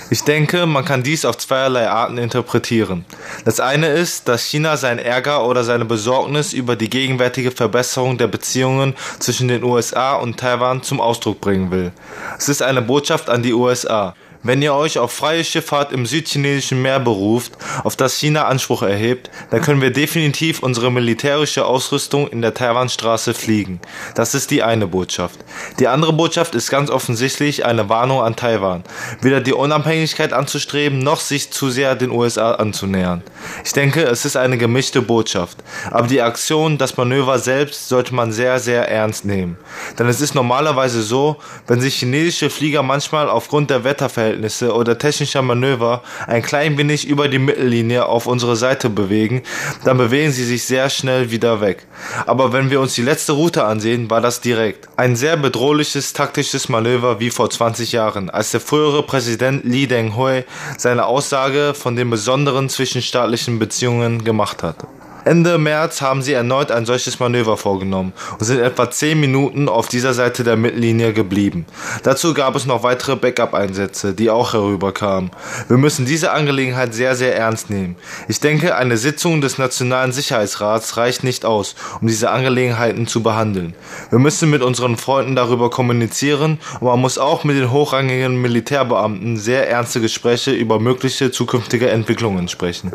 ich 0.10 0.24
denke, 0.24 0.66
man 0.66 0.86
kann 0.86 1.04
dies 1.04 1.26
auf 1.26 1.38
zweierlei 1.38 1.90
Arten 1.90 2.18
interpretieren. 2.18 3.04
Das 3.44 3.60
eine 3.60 3.88
ist, 3.90 4.30
dass 4.30 4.46
China 4.46 4.78
seinen 4.78 5.00
Ärger 5.00 5.46
oder 5.46 5.66
seine 5.66 5.84
Besorgnis 5.84 6.54
über 6.54 6.78
die 6.78 6.90
gegenwärtige 6.90 7.52
Verbesserung 7.52 8.18
der 8.18 8.28
Beziehungen 8.28 8.96
zwischen 9.20 9.50
den 9.50 9.66
USA 9.66 10.16
und 10.16 10.40
Taiwan 10.40 10.84
zum 10.84 11.02
Ausdruck 11.02 11.42
bringen 11.42 11.70
will. 11.70 11.92
Es 12.38 12.48
ist 12.48 12.62
eine 12.62 12.82
Botschaft 12.82 13.30
an 13.30 13.44
die 13.44 13.54
USA. 13.54 14.16
Wenn 14.44 14.64
ihr 14.64 14.74
euch 14.74 14.98
auf 14.98 15.12
freie 15.12 15.44
Schifffahrt 15.44 15.92
im 15.92 16.08
südchinesischen 16.08 16.82
Meer 16.82 17.00
beruft, 17.00 17.52
auf 17.84 17.96
das 17.96 18.18
China 18.18 18.46
Anspruch 18.46 18.82
erhebt, 18.82 19.30
dann 19.52 19.62
können 19.62 19.82
wir 19.82 19.92
definitiv 19.92 20.64
unsere 20.64 20.92
militärische 20.92 21.64
Ausrüstung 21.64 22.28
in 22.28 22.42
der 22.42 22.56
Taiwanstraße 22.56 23.36
fliegen. 23.36 23.80
Das 24.16 24.34
ist 24.34 24.50
die 24.50 24.64
eine 24.64 24.88
Botschaft. 24.88 25.40
Die 25.78 25.88
andere 25.88 26.14
Botschaft 26.14 26.56
ist 26.56 26.72
ganz 26.72 26.90
offensichtlich 26.90 27.66
eine 27.66 27.88
Warnung 27.88 28.22
an 28.22 28.36
Taiwan, 28.36 28.84
weder 29.22 29.42
die 29.42 29.54
Unabhängigkeit 29.54 30.34
anzustreben, 30.34 30.98
noch 30.98 31.20
sich 31.20 31.52
zu 31.52 31.70
sehr 31.70 31.94
den 31.94 32.10
USA 32.10 32.54
anzunähern. 32.54 33.22
Ich 33.64 33.74
denke, 33.74 34.02
es 34.02 34.26
ist 34.26 34.38
eine 34.38 34.58
gemischte 34.58 35.04
Botschaft. 35.04 35.60
Aber 35.92 36.08
die 36.08 36.24
Aktion, 36.24 36.80
das 36.80 36.98
Manöver 36.98 37.38
selbst 37.38 37.90
sollte 37.90 38.16
man 38.16 38.32
sehr, 38.32 38.58
sehr 38.58 38.90
ernst 38.90 39.24
nehmen. 39.24 39.58
Denn 40.00 40.08
es 40.08 40.20
ist 40.20 40.34
normalerweise 40.34 41.04
so, 41.04 41.36
wenn 41.68 41.80
sich 41.80 41.98
chinesische 41.98 42.50
Flieger 42.50 42.82
manchmal 42.82 43.30
aufgrund 43.30 43.70
der 43.70 43.84
Wetterverhältnisse 43.84 44.31
Verhältnisse 44.32 44.74
oder 44.74 44.98
technischer 44.98 45.42
Manöver 45.42 46.02
ein 46.26 46.42
klein 46.42 46.78
wenig 46.78 47.06
über 47.06 47.28
die 47.28 47.40
Mittellinie 47.40 48.06
auf 48.06 48.28
unsere 48.28 48.56
Seite 48.56 48.90
bewegen, 48.90 49.42
dann 49.84 49.98
bewegen 49.98 50.32
sie 50.32 50.46
sich 50.46 50.64
sehr 50.64 50.90
schnell 50.90 51.32
wieder 51.32 51.60
weg. 51.60 51.86
Aber 52.26 52.54
wenn 52.54 52.70
wir 52.70 52.80
uns 52.80 52.96
die 52.96 53.02
letzte 53.02 53.34
Route 53.34 53.66
ansehen, 53.66 54.10
war 54.10 54.22
das 54.22 54.40
direkt. 54.40 54.88
Ein 54.96 55.16
sehr 55.16 55.36
bedrohliches 55.36 56.14
taktisches 56.14 56.70
Manöver 56.70 57.20
wie 57.20 57.30
vor 57.30 57.50
20 57.50 57.92
Jahren, 57.92 58.30
als 58.30 58.52
der 58.52 58.62
frühere 58.62 59.04
Präsident 59.04 59.66
Li 59.66 59.88
Denghui 59.88 60.46
seine 60.78 61.06
Aussage 61.06 61.74
von 61.74 61.96
den 61.96 62.10
besonderen 62.10 62.70
zwischenstaatlichen 62.70 63.60
Beziehungen 63.60 64.24
gemacht 64.24 64.64
hat. 64.64 64.78
Ende 65.24 65.58
März 65.58 66.02
haben 66.02 66.22
sie 66.22 66.34
erneut 66.34 66.72
ein 66.72 66.86
solches 66.86 67.20
Manöver 67.20 67.58
vorgenommen 67.58 68.14
und 68.40 68.46
sind 68.46 68.60
etwa 68.60 68.90
10 68.90 69.20
Minuten 69.20 69.70
auf 69.70 69.88
dieser 69.88 70.14
Seite 70.14 70.44
der 70.44 70.58
Mittellinie 70.58 71.14
geblieben. 71.14 71.66
Dazu 72.04 72.34
gab 72.34 72.56
es 72.56 72.66
noch 72.66 72.84
weitere 72.84 73.16
Backup-Einsätze, 73.16 74.14
die 74.14 74.30
auch 74.30 74.54
herüberkamen. 74.54 75.32
Wir 75.68 75.78
müssen 75.78 76.06
diese 76.06 76.32
Angelegenheit 76.32 76.94
sehr, 76.94 77.16
sehr 77.16 77.36
ernst 77.36 77.70
nehmen. 77.70 77.96
Ich 78.28 78.40
denke, 78.40 78.76
eine 78.76 78.98
Sitzung 78.98 79.42
des 79.42 79.58
Nationalen 79.58 80.12
Sicherheitsrats 80.12 80.98
reicht 80.98 81.24
nicht 81.24 81.46
aus, 81.46 81.76
um 82.02 82.08
diese 82.08 82.32
Angelegenheiten 82.32 83.08
zu 83.08 83.22
behandeln. 83.22 83.76
Wir 84.10 84.20
müssen 84.20 84.50
mit 84.50 84.64
unseren 84.64 84.98
Freunden 84.98 85.36
darüber 85.36 85.70
kommunizieren 85.70 86.60
und 86.80 86.88
man 86.88 87.00
muss 87.00 87.18
auch 87.18 87.44
mit 87.44 87.58
den 87.58 87.72
hochrangigen 87.72 88.42
Militärbeamten 88.42 89.38
sehr 89.38 89.70
ernste 89.70 90.02
Gespräche 90.02 90.52
über 90.52 90.80
mögliche 90.80 91.32
zukünftige 91.32 91.90
Entwicklungen 91.90 92.48
sprechen. 92.48 92.92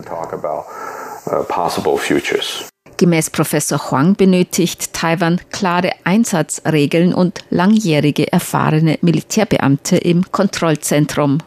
Uh, 1.27 1.43
possible 1.45 1.99
futures. 1.99 2.69
Gemäß 2.99 3.31
Professor 3.31 3.91
Huang 3.91 4.15
benötigt 4.15 4.93
Taiwan 4.95 5.41
klare 5.51 5.91
Einsatzregeln 6.05 7.13
und 7.13 7.41
langjährige 7.51 8.33
erfahrene 8.33 8.99
Militärbeamte 9.03 9.99
im 9.99 10.31
Kontrollzentrum 10.33 11.41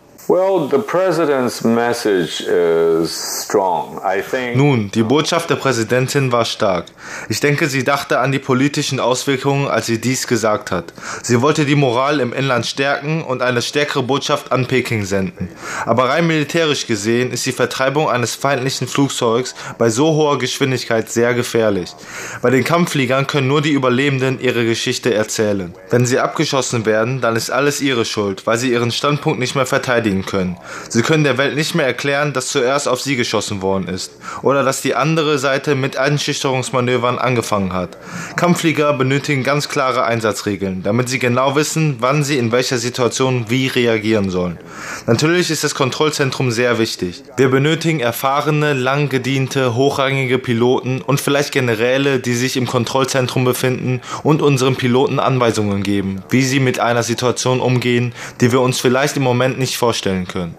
nun, 4.56 4.92
die 4.92 5.02
Botschaft 5.02 5.50
der 5.50 5.56
Präsidentin 5.56 6.32
war 6.32 6.46
stark. 6.46 6.86
Ich 7.30 7.40
denke, 7.40 7.68
sie 7.68 7.84
dachte 7.84 8.20
an 8.20 8.32
die 8.32 8.38
politischen 8.38 9.00
Auswirkungen, 9.00 9.68
als 9.68 9.88
sie 9.88 10.00
dies 10.00 10.28
gesagt 10.28 10.70
hat. 10.70 10.94
Sie 11.24 11.42
wollte 11.42 11.66
die 11.66 11.74
Moral 11.74 12.20
im 12.20 12.32
Inland 12.32 12.68
stärken 12.68 13.24
und 13.24 13.42
eine 13.42 13.64
stärkere 13.64 14.04
Botschaft 14.04 14.52
an 14.52 14.68
Peking 14.68 15.04
senden. 15.04 15.50
Aber 15.88 16.10
rein 16.10 16.28
militärisch 16.28 16.86
gesehen 16.86 17.32
ist 17.32 17.48
die 17.48 17.52
Vertreibung 17.52 18.08
eines 18.08 18.36
feindlichen 18.36 18.88
Flugzeugs 18.88 19.56
bei 19.80 19.90
so 19.90 20.14
hoher 20.14 20.38
Geschwindigkeit 20.38 21.10
sehr 21.10 21.34
gefährlich. 21.34 21.96
Bei 22.44 22.52
den 22.52 22.64
Kampffliegern 22.64 23.26
können 23.26 23.48
nur 23.48 23.64
die 23.64 23.72
Überlebenden 23.72 24.40
ihre 24.40 24.64
Geschichte 24.64 25.12
erzählen. 25.12 25.74
Wenn 25.90 26.06
sie 26.06 26.20
abgeschossen 26.20 26.86
werden, 26.86 27.20
dann 27.20 27.36
ist 27.36 27.50
alles 27.50 27.82
ihre 27.82 28.06
Schuld, 28.06 28.46
weil 28.46 28.60
sie 28.60 28.72
ihren 28.72 28.92
Standpunkt 28.92 29.40
nicht 29.40 29.56
mehr 29.56 29.66
verteidigen 29.66 30.19
verteidigen 30.20 30.26
können. 30.26 30.58
Sie 30.90 31.02
können 31.02 31.24
der 31.24 31.38
Welt 31.38 31.56
nicht 31.56 31.76
mehr 31.76 31.86
erklären, 31.86 32.34
dass 32.34 32.48
zuerst 32.48 32.88
auf 32.88 33.02
sie 33.02 33.16
geschossen 33.16 33.62
worden 33.62 33.88
ist 33.88 34.12
oder 34.42 34.64
dass 34.64 34.82
die 34.82 34.96
andere 34.96 35.40
Seite 35.40 35.76
mit 35.76 35.98
Einschüchterungsmanövern 35.98 37.20
angefangen 37.20 37.74
hat. 37.74 37.98
Kampfflieger 38.36 38.94
benötigen 38.94 39.44
ganz 39.44 39.70
klare 39.70 40.04
Einsatzregeln, 40.04 40.84
damit 40.84 41.10
sie 41.10 41.20
genau 41.20 41.56
wissen, 41.56 41.98
wann 42.00 42.24
sie 42.24 42.38
in 42.38 42.52
welcher 42.52 42.78
Situation 42.78 43.46
wie 43.50 43.68
reagieren 43.68 44.30
sollen. 44.30 44.58
Natürlich 45.06 45.50
ist 45.52 45.64
das 45.64 45.76
Kontrollzentrum 45.76 46.52
sehr 46.52 46.80
wichtig. 46.80 47.24
Wir 47.38 47.50
benötigen 47.50 48.00
erfahrene, 48.00 48.74
lang 48.74 49.10
gediente, 49.10 49.76
hochrangige 49.76 50.40
Piloten 50.40 51.02
und 51.02 51.20
vielleicht 51.20 51.52
Generäle, 51.52 52.20
die 52.20 52.34
sich 52.34 52.58
im 52.58 52.68
Kontrollzentrum 52.68 53.46
befinden 53.46 54.02
und 54.24 54.42
unseren 54.42 54.76
Piloten 54.76 55.20
Anweisungen 55.20 55.84
geben, 55.84 56.24
wie 56.30 56.44
sie 56.44 56.60
mit 56.60 56.80
einer 56.80 57.04
Situation 57.04 57.60
umgehen, 57.60 58.14
die 58.42 58.52
wir 58.52 58.62
uns 58.62 58.80
vielleicht 58.80 59.18
im 59.18 59.24
Moment 59.24 59.60
nicht 59.60 59.78
vorstellen 59.78 60.09
vorstellen 60.10 60.28
können. 60.28 60.56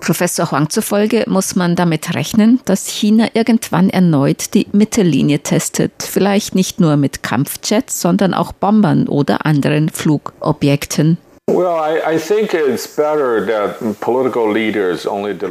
Professor 0.00 0.50
Huang 0.50 0.70
zufolge 0.70 1.24
muss 1.26 1.56
man 1.56 1.74
damit 1.74 2.14
rechnen, 2.14 2.60
dass 2.64 2.86
China 2.86 3.28
irgendwann 3.34 3.90
erneut 3.90 4.54
die 4.54 4.68
Mittellinie 4.72 5.40
testet, 5.40 6.02
vielleicht 6.02 6.54
nicht 6.54 6.80
nur 6.80 6.96
mit 6.96 7.22
Kampfjets, 7.22 8.00
sondern 8.00 8.34
auch 8.34 8.52
Bombern 8.52 9.08
oder 9.08 9.46
anderen 9.46 9.88
Flugobjekten. 9.88 11.18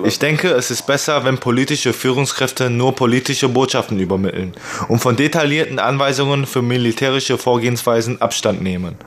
Ich 0.06 0.20
denke, 0.20 0.50
es 0.50 0.70
ist 0.70 0.86
besser, 0.86 1.24
wenn 1.24 1.38
politische 1.38 1.94
Führungskräfte 1.94 2.70
nur 2.70 2.94
politische 2.94 3.48
Botschaften 3.48 3.98
übermitteln 4.02 4.54
und 4.90 5.00
von 5.00 5.16
detaillierten 5.16 5.80
Anweisungen 5.80 6.48
für 6.48 6.62
militärische 6.62 7.38
Vorgehensweisen 7.38 8.22
Abstand 8.22 8.62
nehmen. 8.62 8.98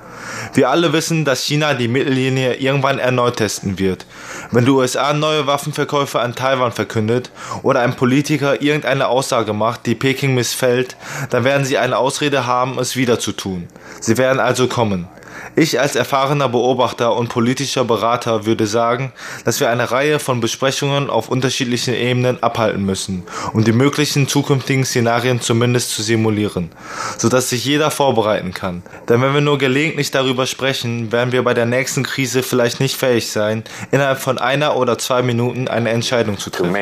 Wir 0.54 0.70
alle 0.70 0.94
wissen, 0.94 1.26
dass 1.26 1.44
China 1.44 1.74
die 1.74 1.88
Mittellinie 1.88 2.54
irgendwann 2.54 2.98
erneut 2.98 3.36
testen 3.36 3.78
wird. 3.78 4.06
Wenn 4.50 4.64
die 4.64 4.70
USA 4.70 5.12
neue 5.12 5.46
Waffenverkäufe 5.46 6.20
an 6.20 6.34
Taiwan 6.34 6.72
verkündet 6.72 7.30
oder 7.62 7.80
ein 7.80 7.96
Politiker 7.96 8.62
irgendeine 8.62 9.08
Aussage 9.08 9.52
macht, 9.52 9.84
die 9.84 9.94
Peking 9.94 10.34
missfällt, 10.34 10.96
dann 11.28 11.44
werden 11.44 11.66
sie 11.66 11.76
eine 11.76 11.98
Ausrede 11.98 12.46
haben, 12.46 12.78
es 12.78 12.96
wieder 12.96 13.18
zu 13.18 13.32
tun. 13.32 13.68
Sie 14.00 14.16
werden 14.16 14.40
also 14.40 14.68
kommen. 14.68 15.06
Ich 15.56 15.80
als 15.80 15.96
erfahrener 15.96 16.48
Beobachter 16.48 17.16
und 17.16 17.28
politischer 17.28 17.84
Berater 17.84 18.46
würde 18.46 18.66
sagen, 18.66 19.12
dass 19.44 19.60
wir 19.60 19.70
eine 19.70 19.90
Reihe 19.90 20.18
von 20.18 20.40
Besprechungen 20.40 21.10
auf 21.10 21.28
unterschiedlichen 21.28 21.94
Ebenen 21.94 22.42
abhalten 22.42 22.84
müssen, 22.84 23.24
um 23.52 23.64
die 23.64 23.72
möglichen 23.72 24.28
zukünftigen 24.28 24.84
Szenarien 24.84 25.40
zumindest 25.40 25.90
zu 25.90 26.02
simulieren, 26.02 26.70
sodass 27.16 27.50
sich 27.50 27.64
jeder 27.64 27.90
vorbereiten 27.90 28.52
kann. 28.54 28.82
Denn 29.08 29.20
wenn 29.22 29.34
wir 29.34 29.40
nur 29.40 29.58
gelegentlich 29.58 30.10
darüber 30.10 30.46
sprechen, 30.46 31.12
werden 31.12 31.32
wir 31.32 31.42
bei 31.42 31.54
der 31.54 31.66
nächsten 31.66 32.02
Krise 32.02 32.42
vielleicht 32.42 32.80
nicht 32.80 32.96
fähig 32.96 33.30
sein, 33.30 33.64
innerhalb 33.90 34.18
von 34.18 34.38
einer 34.38 34.76
oder 34.76 34.98
zwei 34.98 35.22
Minuten 35.22 35.68
eine 35.68 35.90
Entscheidung 35.90 36.38
zu 36.38 36.50
treffen. 36.50 36.72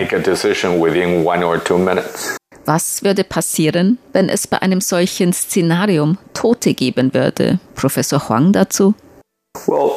Was 2.66 3.04
würde 3.04 3.22
passieren, 3.22 3.98
wenn 4.12 4.28
es 4.28 4.48
bei 4.48 4.60
einem 4.60 4.80
solchen 4.80 5.32
Szenarium 5.32 6.18
Tote 6.34 6.74
geben 6.74 7.14
würde? 7.14 7.60
Professor 7.76 8.28
Huang 8.28 8.52
dazu? 8.52 8.94
Well, 9.66 9.92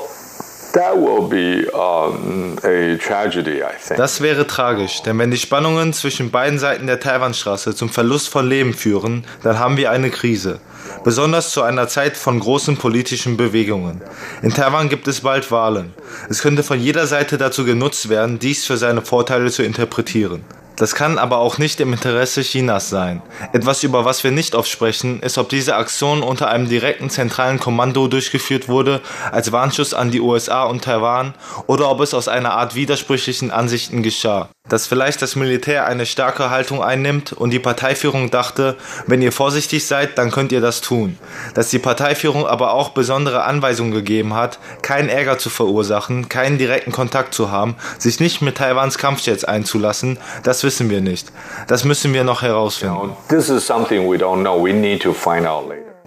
das 3.97 4.21
wäre 4.21 4.45
tragisch, 4.45 5.01
denn 5.01 5.17
wenn 5.17 5.31
die 5.31 5.37
Spannungen 5.37 5.93
zwischen 5.93 6.29
beiden 6.29 6.59
Seiten 6.59 6.85
der 6.85 6.99
Taiwanstraße 6.99 7.73
zum 7.73 7.89
Verlust 7.89 8.29
von 8.29 8.47
Leben 8.47 8.75
führen, 8.75 9.25
dann 9.41 9.57
haben 9.57 9.77
wir 9.77 9.89
eine 9.89 10.11
Krise. 10.11 10.59
Besonders 11.03 11.51
zu 11.51 11.63
einer 11.63 11.87
Zeit 11.87 12.15
von 12.17 12.39
großen 12.39 12.77
politischen 12.77 13.35
Bewegungen. 13.35 14.01
In 14.43 14.53
Taiwan 14.53 14.89
gibt 14.89 15.07
es 15.07 15.21
bald 15.21 15.49
Wahlen. 15.49 15.95
Es 16.29 16.43
könnte 16.43 16.61
von 16.61 16.79
jeder 16.79 17.07
Seite 17.07 17.39
dazu 17.39 17.65
genutzt 17.65 18.09
werden, 18.09 18.37
dies 18.37 18.65
für 18.65 18.77
seine 18.77 19.01
Vorteile 19.01 19.49
zu 19.49 19.63
interpretieren. 19.63 20.45
Das 20.79 20.95
kann 20.95 21.17
aber 21.17 21.39
auch 21.39 21.57
nicht 21.57 21.81
im 21.81 21.91
Interesse 21.91 22.41
Chinas 22.41 22.89
sein. 22.89 23.21
Etwas, 23.51 23.83
über 23.83 24.05
was 24.05 24.23
wir 24.23 24.31
nicht 24.31 24.55
oft 24.55 24.69
sprechen, 24.69 25.21
ist, 25.21 25.37
ob 25.37 25.49
diese 25.49 25.75
Aktion 25.75 26.23
unter 26.23 26.47
einem 26.47 26.69
direkten 26.69 27.09
zentralen 27.09 27.59
Kommando 27.59 28.07
durchgeführt 28.07 28.69
wurde, 28.69 29.01
als 29.29 29.51
Warnschuss 29.51 29.93
an 29.93 30.09
die 30.09 30.21
USA 30.21 30.63
und 30.63 30.85
Taiwan, 30.85 31.33
oder 31.67 31.91
ob 31.91 31.99
es 31.99 32.13
aus 32.13 32.29
einer 32.29 32.53
Art 32.53 32.75
widersprüchlichen 32.75 33.51
Ansichten 33.51 34.03
geschah 34.03 34.49
dass 34.69 34.87
vielleicht 34.87 35.21
das 35.21 35.35
Militär 35.35 35.85
eine 35.85 36.05
starke 36.05 36.49
Haltung 36.49 36.83
einnimmt 36.83 37.33
und 37.33 37.49
die 37.49 37.59
Parteiführung 37.59 38.31
dachte, 38.31 38.77
wenn 39.07 39.21
ihr 39.21 39.31
vorsichtig 39.31 39.85
seid, 39.85 40.17
dann 40.17 40.31
könnt 40.31 40.51
ihr 40.51 40.61
das 40.61 40.81
tun. 40.81 41.17
Dass 41.53 41.69
die 41.69 41.79
Parteiführung 41.79 42.47
aber 42.47 42.73
auch 42.73 42.89
besondere 42.89 43.43
Anweisungen 43.43 43.91
gegeben 43.91 44.35
hat, 44.35 44.59
keinen 44.81 45.09
Ärger 45.09 45.37
zu 45.37 45.49
verursachen, 45.49 46.29
keinen 46.29 46.57
direkten 46.57 46.91
Kontakt 46.91 47.33
zu 47.33 47.51
haben, 47.51 47.75
sich 47.97 48.19
nicht 48.19 48.41
mit 48.41 48.57
Taiwans 48.57 48.97
Kampfjets 48.97 49.43
einzulassen, 49.43 50.17
das 50.43 50.63
wissen 50.63 50.89
wir 50.89 51.01
nicht. 51.01 51.31
Das 51.67 51.83
müssen 51.83 52.13
wir 52.13 52.23
noch 52.23 52.41
herausfinden. 52.41 53.15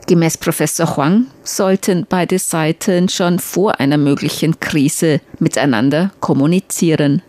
Gemäß 0.06 0.36
Professor 0.38 0.96
Huang 0.96 1.26
sollten 1.44 2.06
beide 2.08 2.38
Seiten 2.38 3.08
schon 3.08 3.38
vor 3.38 3.78
einer 3.78 3.98
möglichen 3.98 4.58
Krise 4.58 5.20
miteinander 5.38 6.10
kommunizieren. 6.20 7.22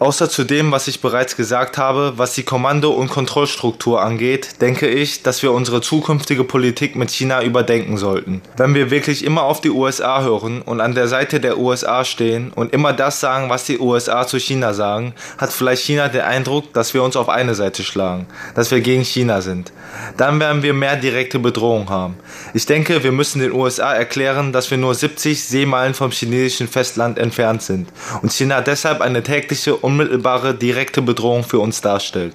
Außer 0.00 0.30
zu 0.30 0.44
dem, 0.44 0.72
was 0.72 0.88
ich 0.88 1.02
bereits 1.02 1.36
gesagt 1.36 1.76
habe, 1.76 2.14
was 2.16 2.32
die 2.32 2.42
Kommando- 2.42 2.92
und 2.92 3.08
Kontrollstruktur 3.10 4.00
angeht, 4.00 4.62
denke 4.62 4.88
ich, 4.88 5.22
dass 5.22 5.42
wir 5.42 5.52
unsere 5.52 5.82
zukünftige 5.82 6.42
Politik 6.42 6.96
mit 6.96 7.10
China 7.10 7.42
überdenken 7.42 7.98
sollten. 7.98 8.40
Wenn 8.56 8.74
wir 8.74 8.90
wirklich 8.90 9.24
immer 9.24 9.42
auf 9.42 9.60
die 9.60 9.68
USA 9.68 10.22
hören 10.22 10.62
und 10.62 10.80
an 10.80 10.94
der 10.94 11.06
Seite 11.06 11.38
der 11.38 11.58
USA 11.58 12.02
stehen 12.02 12.50
und 12.54 12.72
immer 12.72 12.94
das 12.94 13.20
sagen, 13.20 13.50
was 13.50 13.64
die 13.64 13.78
USA 13.78 14.26
zu 14.26 14.38
China 14.38 14.72
sagen, 14.72 15.14
hat 15.36 15.52
vielleicht 15.52 15.82
China 15.82 16.08
den 16.08 16.22
Eindruck, 16.22 16.72
dass 16.72 16.94
wir 16.94 17.02
uns 17.02 17.16
auf 17.16 17.28
eine 17.28 17.54
Seite 17.54 17.82
schlagen, 17.82 18.26
dass 18.54 18.70
wir 18.70 18.80
gegen 18.80 19.04
China 19.04 19.42
sind. 19.42 19.70
Dann 20.16 20.40
werden 20.40 20.62
wir 20.62 20.72
mehr 20.72 20.96
direkte 20.96 21.38
Bedrohung 21.38 21.90
haben. 21.90 22.16
Ich 22.54 22.64
denke, 22.64 23.04
wir 23.04 23.12
müssen 23.12 23.40
den 23.40 23.52
USA 23.52 23.92
erklären, 23.92 24.52
dass 24.52 24.70
wir 24.70 24.78
nur 24.78 24.94
70 24.94 25.44
Seemeilen 25.44 25.92
vom 25.92 26.10
chinesischen 26.10 26.53
chinesischen 26.54 26.68
Festland 26.68 27.18
entfernt 27.18 27.62
sind 27.62 27.88
und 28.22 28.32
China 28.32 28.60
deshalb 28.60 29.00
eine 29.00 29.22
tägliche, 29.22 29.76
unmittelbare, 29.76 30.54
direkte 30.54 31.02
Bedrohung 31.02 31.44
für 31.44 31.58
uns 31.58 31.80
darstellt. 31.80 32.34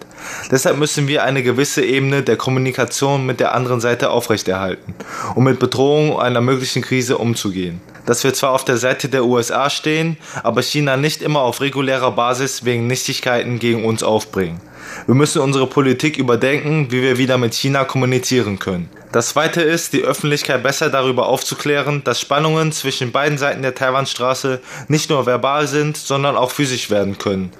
Deshalb 0.51 0.77
müssen 0.77 1.07
wir 1.07 1.23
eine 1.23 1.43
gewisse 1.43 1.83
Ebene 1.83 2.21
der 2.21 2.37
Kommunikation 2.37 3.25
mit 3.25 3.39
der 3.39 3.55
anderen 3.55 3.79
Seite 3.79 4.09
aufrechterhalten, 4.09 4.93
um 5.35 5.43
mit 5.43 5.59
Bedrohungen 5.59 6.19
einer 6.19 6.41
möglichen 6.41 6.81
Krise 6.81 7.17
umzugehen. 7.17 7.81
Dass 8.05 8.23
wir 8.23 8.33
zwar 8.33 8.51
auf 8.51 8.65
der 8.65 8.77
Seite 8.77 9.07
der 9.07 9.25
USA 9.25 9.69
stehen, 9.69 10.17
aber 10.43 10.61
China 10.61 10.97
nicht 10.97 11.21
immer 11.21 11.41
auf 11.41 11.61
regulärer 11.61 12.11
Basis 12.11 12.65
wegen 12.65 12.87
Nichtigkeiten 12.87 13.59
gegen 13.59 13.85
uns 13.85 14.03
aufbringen. 14.03 14.59
Wir 15.05 15.15
müssen 15.15 15.41
unsere 15.41 15.67
Politik 15.67 16.17
überdenken, 16.17 16.87
wie 16.91 17.01
wir 17.01 17.17
wieder 17.17 17.37
mit 17.37 17.53
China 17.53 17.83
kommunizieren 17.83 18.59
können. 18.59 18.89
Das 19.11 19.29
zweite 19.29 19.63
ist, 19.63 19.93
die 19.93 20.03
Öffentlichkeit 20.03 20.61
besser 20.61 20.89
darüber 20.89 21.27
aufzuklären, 21.27 22.03
dass 22.03 22.19
Spannungen 22.19 22.71
zwischen 22.71 23.11
beiden 23.11 23.39
Seiten 23.39 23.63
der 23.63 23.73
Taiwanstraße 23.73 24.59
nicht 24.87 25.09
nur 25.09 25.25
verbal 25.25 25.65
sind, 25.67 25.97
sondern 25.97 26.35
auch 26.35 26.51
physisch 26.51 26.91
werden 26.91 27.17
können. 27.17 27.51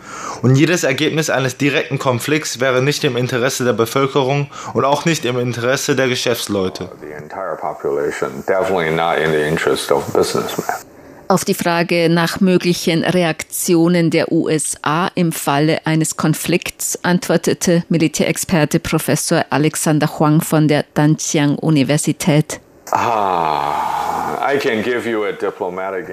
Und 0.44 0.56
jedes 0.56 0.84
Ergebnis 0.84 1.32
eines 1.32 1.58
direkten 1.58 1.98
Konflikts 1.98 2.60
wäre 2.60 2.84
nicht 2.84 3.04
im 3.04 3.18
Interesse 3.18 3.64
der 3.64 3.74
Bevölkerung 3.74 4.48
und 4.74 4.86
auch 4.86 5.06
nicht 5.06 5.26
im 5.26 5.40
Interesse 5.40 5.96
der 5.96 6.08
Geschäftsleute. 6.08 6.92
Auf 11.32 11.46
die 11.46 11.54
Frage 11.54 12.10
nach 12.10 12.40
möglichen 12.40 13.04
Reaktionen 13.04 14.10
der 14.10 14.32
USA 14.32 15.12
im 15.14 15.32
Falle 15.32 15.86
eines 15.86 16.18
Konflikts 16.18 17.04
antwortete 17.04 17.84
Militärexperte 17.88 18.80
Professor 18.80 19.46
Alexander 19.52 20.18
Huang 20.18 20.42
von 20.42 20.68
der 20.68 20.86
Danjiang 20.96 21.60
Universität. 21.60 22.60
Ah. 22.92 24.00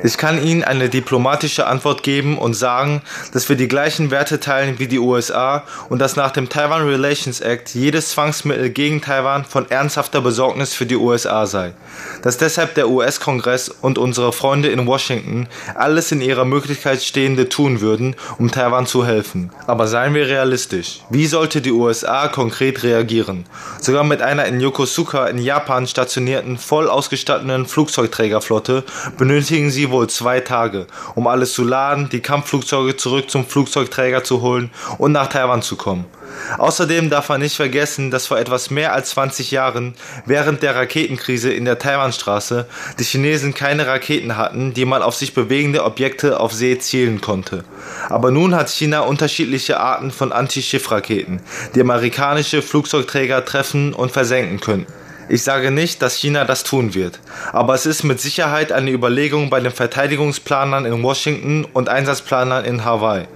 Ich 0.03 0.19
kann 0.19 0.43
Ihnen 0.43 0.65
eine 0.65 0.89
diplomatische 0.89 1.67
Antwort 1.67 2.03
geben 2.03 2.39
und 2.39 2.55
sagen, 2.55 3.03
dass 3.33 3.49
wir 3.49 3.57
die 3.57 3.69
gleichen 3.69 4.11
Werte 4.11 4.41
teilen 4.41 4.79
wie 4.79 4.89
die 4.89 4.99
USA 4.99 5.65
und 5.89 6.01
dass 6.01 6.17
nach 6.17 6.33
dem 6.33 6.49
Taiwan 6.49 6.87
Relations 6.87 7.41
Act 7.41 7.75
jedes 7.75 8.11
Zwangsmittel 8.11 8.71
gegen 8.71 9.01
Taiwan 9.01 9.45
von 9.45 9.71
ernsthafter 9.71 10.21
Besorgnis 10.21 10.75
für 10.75 10.87
die 10.87 10.97
USA 10.97 11.47
sei. 11.47 11.73
Dass 12.23 12.37
deshalb 12.37 12.75
der 12.75 12.89
US-Kongress 12.89 13.69
und 13.69 13.97
unsere 13.97 14.33
Freunde 14.33 14.69
in 14.69 14.87
Washington 14.87 15.49
alles 15.75 16.13
in 16.13 16.21
ihrer 16.21 16.45
Möglichkeit 16.45 17.03
Stehende 17.03 17.49
tun 17.49 17.81
würden, 17.81 18.17
um 18.39 18.51
Taiwan 18.51 18.87
zu 18.87 19.07
helfen. 19.07 19.51
Aber 19.67 19.87
seien 19.87 20.15
wir 20.15 20.27
realistisch. 20.27 21.01
Wie 21.11 21.27
sollte 21.27 21.61
die 21.61 21.73
USA 21.73 22.29
konkret 22.29 22.83
reagieren? 22.83 23.47
Sogar 23.81 24.05
mit 24.05 24.21
einer 24.21 24.45
in 24.47 24.61
Yokosuka 24.61 25.27
in 25.27 25.39
Japan 25.39 25.87
stationierten, 25.87 26.59
voll 26.67 26.89
ausgestatteten 26.89 27.67
Flugzeugträger 27.67 28.41
Flugzeugträgerflotte 28.41 28.85
benötigen 29.17 29.71
sie 29.71 29.91
wohl 29.91 30.09
zwei 30.09 30.41
Tage, 30.41 30.87
um 31.15 31.27
alles 31.27 31.53
zu 31.53 31.65
laden, 31.65 32.09
die 32.09 32.21
Kampfflugzeuge 32.21 32.97
zurück 32.97 33.31
zum 33.31 33.47
Flugzeugträger 33.47 34.25
zu 34.25 34.43
holen 34.43 34.71
und 34.99 35.13
nach 35.13 35.29
Taiwan 35.29 35.63
zu 35.63 35.77
kommen. 35.77 36.05
Außerdem 36.59 37.09
darf 37.09 37.29
man 37.29 37.41
nicht 37.41 37.57
vergessen, 37.57 38.11
dass 38.11 38.27
vor 38.27 38.39
etwas 38.39 38.71
mehr 38.71 38.93
als 38.93 39.11
20 39.11 39.53
Jahren, 39.53 39.95
während 40.27 40.63
der 40.63 40.75
Raketenkrise 40.75 41.53
in 41.53 41.65
der 41.65 41.79
Taiwanstraße, 41.79 42.67
die 42.99 43.05
Chinesen 43.05 43.55
keine 43.55 43.87
Raketen 43.87 44.37
hatten, 44.37 44.75
die 44.75 44.85
man 44.85 45.03
auf 45.03 45.15
sich 45.15 45.35
bewegende 45.35 45.85
Objekte 45.85 46.41
auf 46.41 46.53
See 46.53 46.79
zielen 46.79 47.21
konnte. 47.21 47.65
Aber 48.09 48.31
nun 48.31 48.55
hat 48.55 48.69
China 48.69 49.01
unterschiedliche 49.01 49.79
Arten 49.79 50.11
von 50.11 50.33
Anti-Schiff-Raketen, 50.33 51.41
die 51.75 51.81
amerikanische 51.81 52.61
Flugzeugträger 52.61 53.45
treffen 53.45 53.95
und 53.95 54.11
versenken 54.11 54.61
könnten. 54.61 55.06
Ich 55.29 55.43
sage 55.43 55.73
nicht, 55.73 56.03
dass 56.03 56.15
China 56.15 56.45
das 56.45 56.63
tun 56.63 56.95
wird, 56.95 57.19
aber 57.53 57.75
es 57.75 57.85
ist 57.85 58.05
mit 58.05 58.21
Sicherheit 58.21 58.71
eine 58.71 58.93
Überlegung 58.93 59.51
bei 59.51 59.59
den 59.59 59.73
Verteidigungsplanern 59.73 60.85
in 60.85 61.03
Washington 61.03 61.65
und 61.73 61.89
Einsatzplanern 61.89 62.65
in 62.65 62.85
Hawaii, 62.85 63.27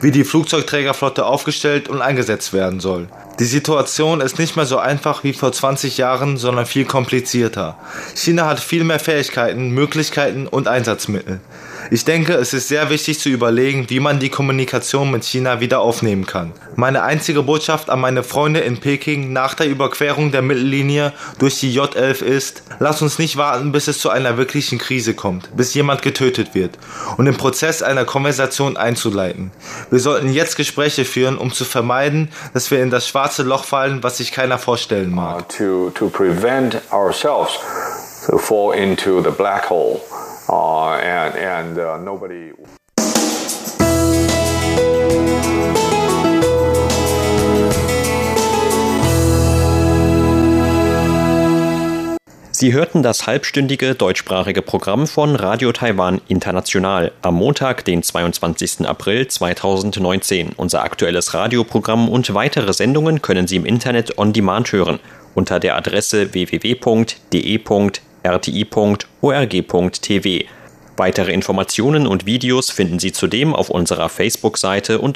wie 0.00 0.10
die 0.10 0.24
Flugzeugträgerflotte 0.24 1.26
aufgestellt 1.26 1.88
und 1.88 2.00
eingesetzt 2.00 2.54
werden 2.54 2.80
soll. 2.80 3.08
Die 3.38 3.44
Situation 3.44 4.22
ist 4.22 4.38
nicht 4.38 4.56
mehr 4.56 4.64
so 4.64 4.78
einfach 4.78 5.22
wie 5.22 5.34
vor 5.34 5.52
20 5.52 5.98
Jahren, 5.98 6.38
sondern 6.38 6.64
viel 6.64 6.86
komplizierter. 6.86 7.76
China 8.14 8.46
hat 8.46 8.60
viel 8.60 8.84
mehr 8.84 9.00
Fähigkeiten, 9.00 9.70
Möglichkeiten 9.70 10.46
und 10.46 10.66
Einsatzmittel. 10.66 11.40
Ich 11.90 12.04
denke, 12.04 12.34
es 12.34 12.54
ist 12.54 12.68
sehr 12.68 12.88
wichtig 12.88 13.18
zu 13.18 13.28
überlegen, 13.28 13.86
wie 13.88 14.00
man 14.00 14.18
die 14.18 14.30
Kommunikation 14.30 15.10
mit 15.10 15.24
China 15.24 15.60
wieder 15.60 15.80
aufnehmen 15.80 16.26
kann. 16.26 16.52
Meine 16.76 17.02
einzige 17.02 17.42
Botschaft 17.42 17.90
an 17.90 18.00
meine 18.00 18.22
Freunde 18.22 18.60
in 18.60 18.78
Peking 18.78 19.32
nach 19.32 19.54
der 19.54 19.68
Überquerung 19.68 20.32
der 20.32 20.42
Mittellinie 20.42 21.12
durch 21.38 21.60
die 21.60 21.78
J11 21.78 22.22
ist, 22.22 22.62
lasst 22.78 23.02
uns 23.02 23.18
nicht 23.18 23.36
warten, 23.36 23.72
bis 23.72 23.88
es 23.88 23.98
zu 23.98 24.08
einer 24.08 24.36
wirklichen 24.38 24.78
Krise 24.78 25.14
kommt, 25.14 25.54
bis 25.56 25.74
jemand 25.74 26.02
getötet 26.02 26.54
wird 26.54 26.78
und 27.16 27.26
den 27.26 27.36
Prozess 27.36 27.82
einer 27.82 28.04
Konversation 28.04 28.76
einzuleiten. 28.76 29.50
Wir 29.90 30.00
sollten 30.00 30.32
jetzt 30.32 30.56
Gespräche 30.56 31.04
führen, 31.04 31.36
um 31.36 31.52
zu 31.52 31.64
vermeiden, 31.64 32.30
dass 32.54 32.70
wir 32.70 32.82
in 32.82 32.90
das 32.90 33.08
schwarze 33.08 33.42
Loch 33.42 33.64
fallen, 33.64 34.02
was 34.02 34.18
sich 34.18 34.32
keiner 34.32 34.58
vorstellen 34.58 35.14
mag. 35.14 35.40
Uh, 35.40 35.42
to, 35.42 35.90
to 35.90 36.08
prevent 36.08 36.80
ourselves 36.90 37.58
to 38.26 38.38
fall 38.38 38.74
into 38.74 39.22
the 39.22 39.30
black 39.30 39.68
hole 39.68 40.00
uh, 40.48 40.90
and, 40.90 41.36
and 41.36 41.78
uh, 41.78 41.98
nobody. 41.98 42.52
Sie 52.56 52.72
hörten 52.72 53.02
das 53.02 53.26
halbstündige 53.26 53.94
deutschsprachige 53.96 54.62
Programm 54.62 55.08
von 55.08 55.34
Radio 55.34 55.72
Taiwan 55.72 56.20
International 56.28 57.10
am 57.20 57.34
Montag, 57.34 57.84
den 57.84 58.02
22. 58.02 58.86
April 58.86 59.26
2019. 59.26 60.52
Unser 60.56 60.84
aktuelles 60.84 61.34
Radioprogramm 61.34 62.08
und 62.08 62.32
weitere 62.32 62.72
Sendungen 62.72 63.20
können 63.20 63.48
Sie 63.48 63.56
im 63.56 63.66
Internet 63.66 64.16
on 64.18 64.32
demand 64.32 64.72
hören 64.72 65.00
unter 65.34 65.58
der 65.58 65.76
Adresse 65.76 66.32
www.de.rti.org.tv. 68.24 69.04
Weitere 70.96 71.32
Informationen 71.32 72.06
und 72.06 72.24
Videos 72.24 72.70
finden 72.70 73.00
Sie 73.00 73.10
zudem 73.12 73.52
auf 73.54 73.68
unserer 73.68 74.08
Facebook-Seite 74.08 75.00
und 75.00 75.12